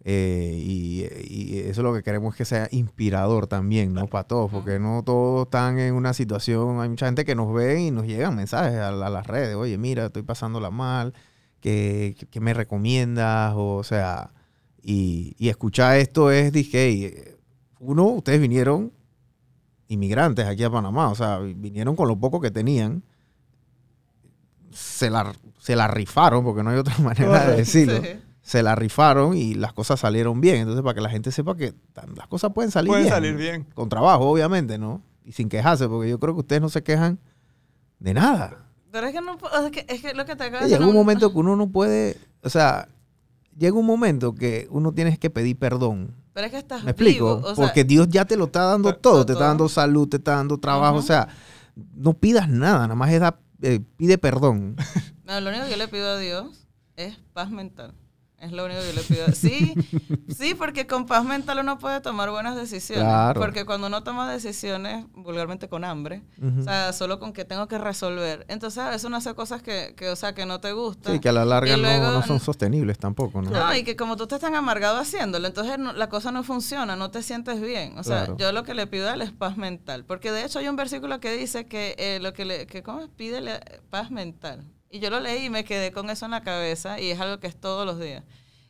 [0.05, 4.07] Eh, y, y eso es lo que queremos que sea inspirador también, ¿no?
[4.07, 6.79] Para todos, porque no todos están en una situación.
[6.79, 9.55] Hay mucha gente que nos ve y nos llegan mensajes a, a las redes.
[9.55, 11.13] Oye, mira, estoy pasándola mal.
[11.59, 13.53] ¿Qué, qué me recomiendas?
[13.57, 14.31] O, sea,
[14.81, 17.35] y, y escuchar esto es, dije, hey,
[17.79, 18.93] uno, ustedes vinieron
[19.89, 23.03] inmigrantes aquí a Panamá, o sea, vinieron con lo poco que tenían,
[24.71, 28.09] se la, se la rifaron, porque no hay otra manera de decirlo, Sí.
[28.41, 31.73] se la rifaron y las cosas salieron bien, entonces para que la gente sepa que
[32.15, 33.13] las cosas pueden salir Pueden bien.
[33.13, 33.63] salir bien.
[33.73, 35.01] Con trabajo, obviamente, ¿no?
[35.25, 37.19] Y sin quejarse, porque yo creo que ustedes no se quejan
[37.99, 38.65] de nada.
[38.91, 40.95] Pero es que no es que, es que lo que te acabo de Llega un
[40.95, 42.87] momento que uno no puede, o sea,
[43.57, 46.15] llega un momento que uno tiene que pedir perdón.
[46.33, 47.37] Pero es que estás ¿Me explico?
[47.37, 49.25] vivo, o sea, Porque Dios ya te lo está dando to- todo.
[49.25, 49.33] Te todo.
[49.33, 50.95] está dando salud, te está dando trabajo.
[50.97, 51.03] Ujú.
[51.03, 51.27] O sea,
[51.95, 54.75] no pidas nada, nada más es da- eh, pide perdón.
[55.25, 57.93] No, lo único que yo le pido a Dios es paz mental.
[58.41, 59.25] Es lo único que yo le pido.
[59.33, 59.73] Sí,
[60.37, 63.03] sí, porque con paz mental uno puede tomar buenas decisiones.
[63.05, 63.39] Claro.
[63.41, 66.23] Porque cuando uno toma decisiones, vulgarmente con hambre,
[66.59, 68.45] o sea, solo con que tengo que resolver.
[68.47, 71.13] Entonces a veces uno hace cosas que, que o sea, que no te gustan.
[71.13, 73.49] Sí, que a la larga no, son sostenibles tampoco, ¿no?
[73.51, 76.95] No, y que como tú estás tan amargado haciéndolo, entonces no- la cosa no funciona,
[76.95, 77.97] no te sientes bien.
[77.97, 78.37] O sea, Claro.
[78.37, 80.05] yo lo que le pido a él es paz mental.
[80.05, 83.01] Porque de hecho hay un versículo que dice que eh, lo que le, que ¿cómo
[83.01, 83.09] es?
[83.09, 83.59] Pídele
[83.89, 84.63] paz mental.
[84.89, 87.39] Y yo lo leí y me quedé con eso en la cabeza y es algo
[87.39, 88.23] que es todos los días.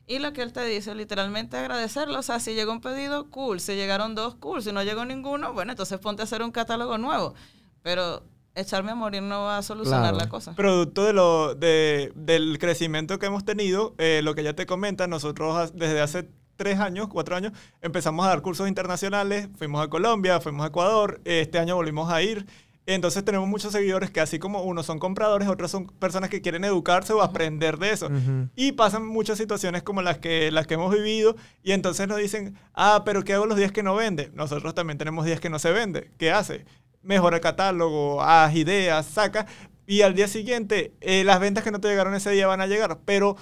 [0.05, 2.19] Y lo que él te dice, literalmente agradecerlo.
[2.19, 3.59] O sea, si llegó un pedido, cool.
[3.59, 4.63] Si llegaron dos, cool.
[4.63, 7.35] Si no llegó ninguno, bueno, entonces ponte a hacer un catálogo nuevo.
[7.83, 8.23] Pero
[8.55, 10.17] echarme a morir no va a solucionar Claro.
[10.17, 10.55] la cosa.
[10.55, 15.05] Producto de lo, de, del crecimiento que hemos tenido, eh, lo que ya te comenta,
[15.07, 20.41] nosotros desde hace tres años, cuatro años, empezamos a dar cursos internacionales, fuimos a Colombia,
[20.41, 22.47] fuimos a Ecuador, este año volvimos a ir.
[22.95, 26.63] Entonces tenemos muchos seguidores que así como unos son compradores, otros son personas que quieren
[26.63, 28.09] educarse o aprender de eso.
[28.55, 32.57] Y pasan muchas situaciones como las que, las que hemos vivido y entonces nos dicen,
[32.73, 34.31] ah, pero ¿qué hago los días que no vende?
[34.33, 36.09] Nosotros también tenemos días que no se vende.
[36.17, 36.65] ¿Qué hace?
[37.03, 39.45] Mejora el catálogo, haz ideas, saca
[39.85, 42.65] y al día siguiente eh, las ventas que no te llegaron ese día van a
[42.65, 43.35] llegar, pero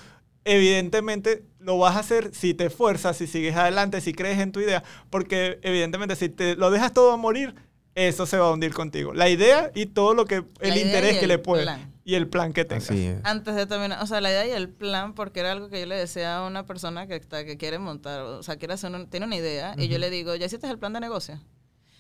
[0.44, 4.60] evidentemente lo vas a hacer si te esfuerzas, si sigues adelante, si crees en tu
[4.60, 7.56] idea, porque evidentemente si te lo dejas todo a morir,
[7.98, 9.14] eso se va a hundir contigo.
[9.14, 11.92] La idea y todo lo que el La interés que el le puede plan.
[12.06, 12.90] y el plan que tengas.
[13.24, 15.86] Antes de terminar, o sea, la idea y el plan, porque era algo que yo
[15.88, 19.08] le decía a una persona que, está, que quiere montar, o sea, quiere hacer un-
[19.10, 21.42] tiene una idea, y yo le digo, ¿ya hiciste el plan de negocio?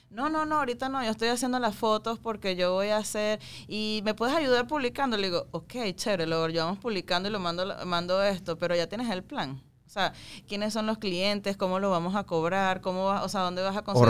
[0.10, 3.40] No, no, no, ahorita no, yo estoy haciendo las fotos porque yo voy a hacer,
[3.68, 5.18] y me puedes ayudar publicando.
[5.18, 9.10] Le digo, ok, chévere, lo llevamos publicando y lo mando, mando esto, pero ya tienes
[9.10, 9.62] el plan.
[9.88, 10.12] O sea,
[10.50, 13.76] quiénes son los clientes, cómo lo vamos a cobrar, cómo va, o sea, dónde vas
[13.78, 14.10] a conseguir.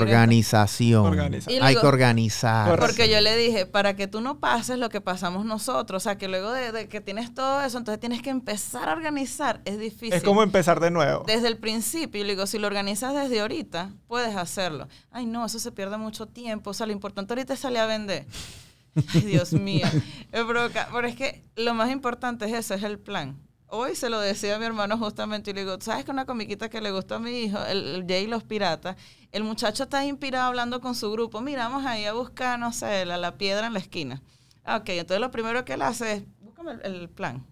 [1.05, 1.05] Organización.
[1.05, 2.67] Organiza- Hay que organizar.
[2.87, 6.17] Porque yo le dije, para que tú no pases lo que pasamos nosotros, o sea,
[6.17, 9.61] que luego de, de que tienes todo eso, entonces tienes que empezar a organizar.
[9.65, 10.13] Es difícil.
[10.13, 11.23] Es como empezar de nuevo.
[11.27, 14.87] Desde el principio, y le digo, si lo organizas desde ahorita, puedes hacerlo.
[15.11, 16.71] Ay, no, eso se pierde mucho tiempo.
[16.71, 18.25] O sea, lo importante ahorita es salir a vender.
[19.13, 19.85] Ay, Dios mío.
[20.33, 23.37] Me provoca- Pero es que lo más importante es eso, es el plan.
[23.69, 26.69] Hoy se lo decía a mi hermano justamente y le digo, ¿sabes que una comiquita
[26.69, 28.95] que le gustó a mi hijo, el, el Jay y los piratas?
[29.33, 31.41] El muchacho está inspirado hablando con su grupo.
[31.41, 34.21] Mira, vamos ahí a buscar, no sé, la, la piedra en la esquina.
[34.63, 37.45] Ah, Ok, entonces lo primero que él hace es, búscame el, el plan.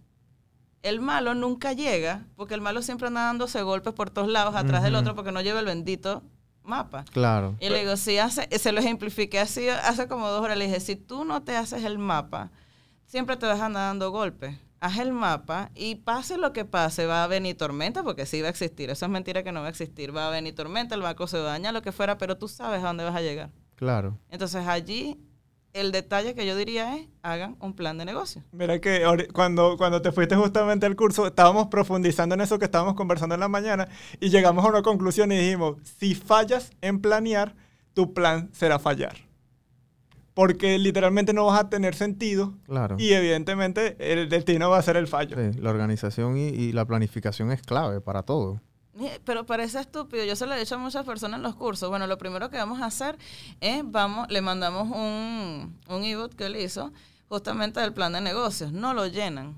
[0.83, 4.83] El malo nunca llega, porque el malo siempre anda dándose golpes por todos lados, atrás
[4.83, 6.21] del otro, porque no lleva el bendito
[6.63, 7.05] mapa.
[7.11, 7.55] Claro.
[7.59, 10.57] Y le digo, sí, hace, se lo ejemplifiqué así hace como dos horas.
[10.57, 12.51] Le dije, si tú no te haces el mapa,
[13.05, 14.55] siempre te vas a andar dando golpes.
[14.85, 18.47] Haz el mapa y pase lo que pase, va a venir tormenta, porque sí va
[18.47, 18.91] a existir.
[18.91, 20.15] Eso es mentira que no va a existir.
[20.15, 22.87] Va a venir tormenta, el barco se daña, lo que fuera, pero tú sabes a
[22.87, 23.49] dónde vas a llegar.
[23.73, 24.19] Claro.
[24.29, 25.17] Entonces allí
[25.73, 28.43] el detalle que yo diría es, hagan un plan de negocio.
[28.51, 32.93] Mira que cuando, cuando te fuiste justamente al curso, estábamos profundizando en eso que estábamos
[32.93, 33.87] conversando en la mañana
[34.19, 37.55] y llegamos a una conclusión y dijimos, si fallas en planear,
[37.95, 39.24] tu plan será fallar.
[40.35, 42.97] Porque literalmente no vas a tener sentido Claro.
[42.99, 45.35] y evidentemente el destino va a ser el fallo.
[45.35, 48.61] Sí, la organización y, y la planificación es clave para todo.
[48.99, 50.23] Eh, Pero parece estúpido.
[50.25, 51.89] Yo se lo he dicho a muchas personas en los cursos.
[51.89, 53.17] Bueno, lo primero que vamos a hacer
[53.59, 56.91] es, vamos, le mandamos un, un ebook que él hizo
[57.27, 58.71] justamente del plan de negocios.
[58.71, 59.55] No lo llenan.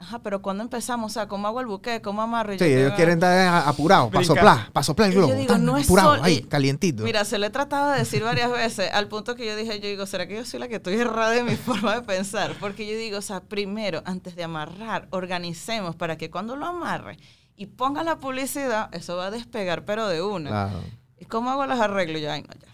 [0.00, 1.10] Ajá, pero cuando empezamos?
[1.10, 2.00] O sea, ¿cómo hago el buque?
[2.00, 2.54] ¿Cómo amarro?
[2.54, 2.96] Y Sí, yo, ellos "Ah".
[2.96, 5.38] quieren estar apurados para soplar, para soplar el Y yo globo.
[5.40, 7.02] digo, Tan no es apurado, sol- ahí, y- calientito.
[7.02, 9.88] Mira, se lo he tratado de decir varias veces, al punto que yo dije, yo
[9.88, 12.54] digo, ¿será que yo soy la que estoy errada en mi forma de pensar?
[12.60, 17.18] Porque yo digo, o sea, primero, antes de amarrar, organicemos para que cuando lo amarre
[17.56, 20.50] y ponga la publicidad, eso va a despegar, pero de una.
[20.50, 20.80] Claro.
[21.20, 22.20] ¿Y cómo hago los arreglos?
[22.22, 22.68] Yo, ay, no, ya.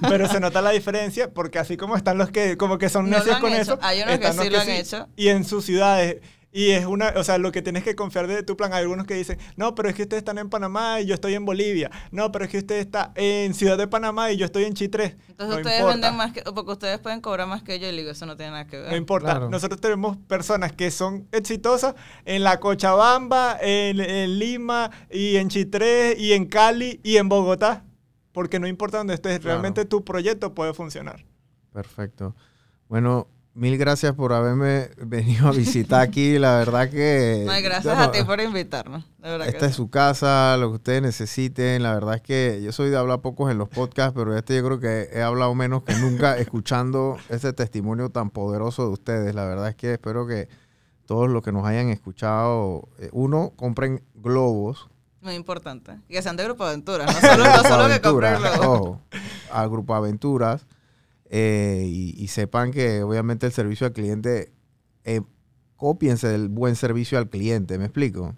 [0.08, 3.16] Pero se nota la diferencia porque así como están los que como que son No
[3.18, 3.60] necios con hecho.
[3.62, 5.08] eso, Hay unos que sí lo han hecho.
[5.16, 6.16] Y en sus ciudades
[6.56, 8.72] y es una, o sea, lo que tienes que confiar de tu plan.
[8.72, 11.34] Hay algunos que dicen, no, pero es que ustedes están en Panamá y yo estoy
[11.34, 11.90] en Bolivia.
[12.12, 15.16] No, pero es que usted está en Ciudad de Panamá y yo estoy en Chitré.
[15.28, 15.92] Entonces no ustedes importa.
[15.92, 18.36] venden más que, porque ustedes pueden cobrar más que yo y le digo, eso no
[18.36, 18.90] tiene nada que ver.
[18.90, 19.32] No importa.
[19.32, 19.50] Claro.
[19.50, 21.94] Nosotros tenemos personas que son exitosas
[22.24, 27.84] en la Cochabamba, en, en Lima, y en Chitré, y en Cali, y en Bogotá.
[28.32, 29.56] Porque no importa dónde estés, Claro.
[29.60, 31.26] realmente tu proyecto puede funcionar.
[31.72, 32.34] Perfecto.
[32.88, 36.38] Bueno, mil gracias por haberme venido a visitar aquí.
[36.38, 37.44] La verdad que...
[37.46, 39.04] No, gracias a ti por invitarnos.
[39.22, 41.82] Esta que es su casa, lo que ustedes necesiten.
[41.82, 44.64] La verdad es que yo soy de hablar pocos en los podcasts, pero este yo
[44.64, 49.34] creo que he hablado menos que nunca escuchando este testimonio tan poderoso de ustedes.
[49.34, 50.48] La verdad es que espero que
[51.06, 54.88] todos los que nos hayan escuchado, eh, uno, compren globos.
[55.22, 55.92] Muy importante.
[56.08, 58.58] Y que sean de Grupo Aventuras, no solo, no solo que compren globos.
[58.60, 59.00] ojo,
[59.50, 60.66] a Grupo Aventuras
[61.30, 64.52] eh, y, y sepan que obviamente el servicio al cliente,
[65.04, 65.22] eh,
[65.76, 68.34] cópiense del buen servicio al cliente, ¿me explico?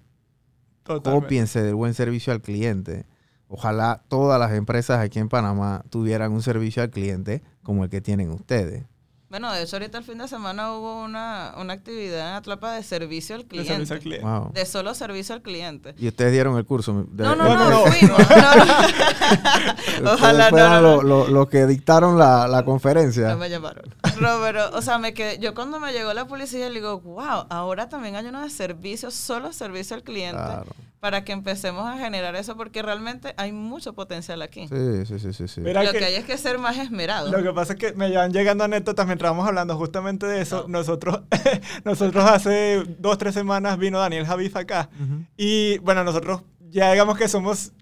[0.83, 1.27] Totalmente.
[1.27, 3.07] Cópiense del buen servicio al cliente.
[3.49, 8.01] Ojalá todas las empresas aquí en Panamá tuvieran un servicio al cliente como el que
[8.01, 8.85] tienen ustedes.
[9.31, 12.83] Bueno, de hecho, ahorita el fin de semana hubo una, una actividad en Atlapa de
[12.83, 13.73] servicio al De cliente.
[13.75, 14.27] servicio al cliente.
[14.27, 14.53] Wow.
[14.55, 15.95] De solo servicio al cliente.
[15.99, 17.05] Y ustedes dieron el curso.
[17.11, 17.87] de- No, no, de- no, no.
[17.87, 18.19] fuimos.
[18.29, 18.73] No, no.
[18.73, 21.03] ustedes Ojalá no, fueron no, lo- no.
[21.03, 23.29] lo- Los que dictaron la, la conferencia.
[23.29, 23.85] No me llamaron.
[24.21, 27.47] No, pero, o sea, me quedé, yo cuando me llegó la publicidad le digo, wow,
[27.51, 30.67] ahora también hay uno de servicio, solo servicio al cliente, Claro.
[31.01, 34.67] Para que empecemos a generar eso, porque realmente hay mucho potencial aquí.
[34.69, 35.47] Sí, sí, sí, sí.
[35.49, 35.61] sí.
[35.61, 37.31] Mira Lo que- que hay es que ser más esmerado.
[37.31, 40.63] Lo que pasa es que me llevan llegando anécdotas mientras vamos hablando justamente de eso.
[40.67, 40.79] No.
[40.79, 41.21] Nosotros,
[41.85, 44.89] nosotros hace dos, tres semanas vino Daniel Javis acá.
[45.01, 45.25] Ujú.
[45.37, 47.73] Y bueno, nosotros ya digamos que somos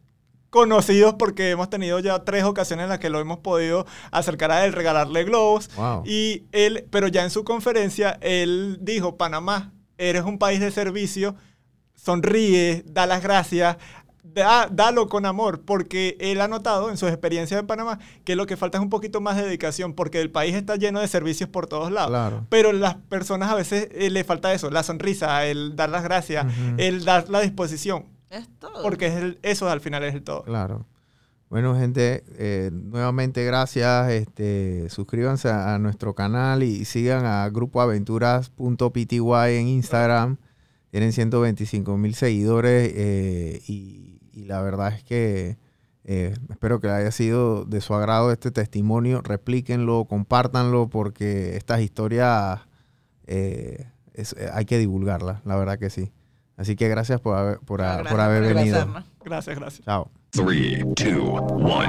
[0.50, 4.64] conocidos porque hemos tenido ya tres ocasiones en las que lo hemos podido acercar a
[4.64, 5.68] él, regalarle globos.
[5.76, 6.02] Wow.
[6.06, 11.34] Y él, pero ya en su conferencia, él dijo, Panamá, eres un país de servicio,
[12.06, 13.76] sonríe, da las gracias,
[14.22, 18.46] da, dalo con amor, porque él ha notado en sus experiencias en Panamá que lo
[18.46, 21.50] que falta es un poquito más de dedicación, porque el país está lleno de servicios
[21.50, 22.10] por todos lados.
[22.10, 22.46] Claro.
[22.48, 26.46] Pero las personas a veces eh, le falta eso, la sonrisa, el dar las gracias,
[26.76, 28.82] el dar la disposición, Es todo.
[28.82, 30.44] porque es el- eso al final es el todo.
[30.44, 30.86] Claro.
[31.48, 34.10] Bueno, gente, eh, nuevamente gracias.
[34.10, 39.18] Este, suscríbanse a, a nuestro canal y sigan a grupoaventuras.pty
[39.58, 40.36] en Instagram.
[40.90, 45.56] Tienen 125 mil seguidores eh, y, y la verdad es que
[46.04, 49.20] eh, espero que haya sido de su agrado este testimonio.
[49.22, 52.60] Replíquenlo, compártanlo porque estas historias
[53.26, 56.12] eh, es- eh, hay que divulgarlas, la verdad que sí.
[56.56, 58.86] Así que gracias por haber, por, No, a- gracias por haber venido.
[59.24, 59.84] Gracias, gracias.
[59.84, 60.10] Chao.
[60.30, 61.88] Three, two, one.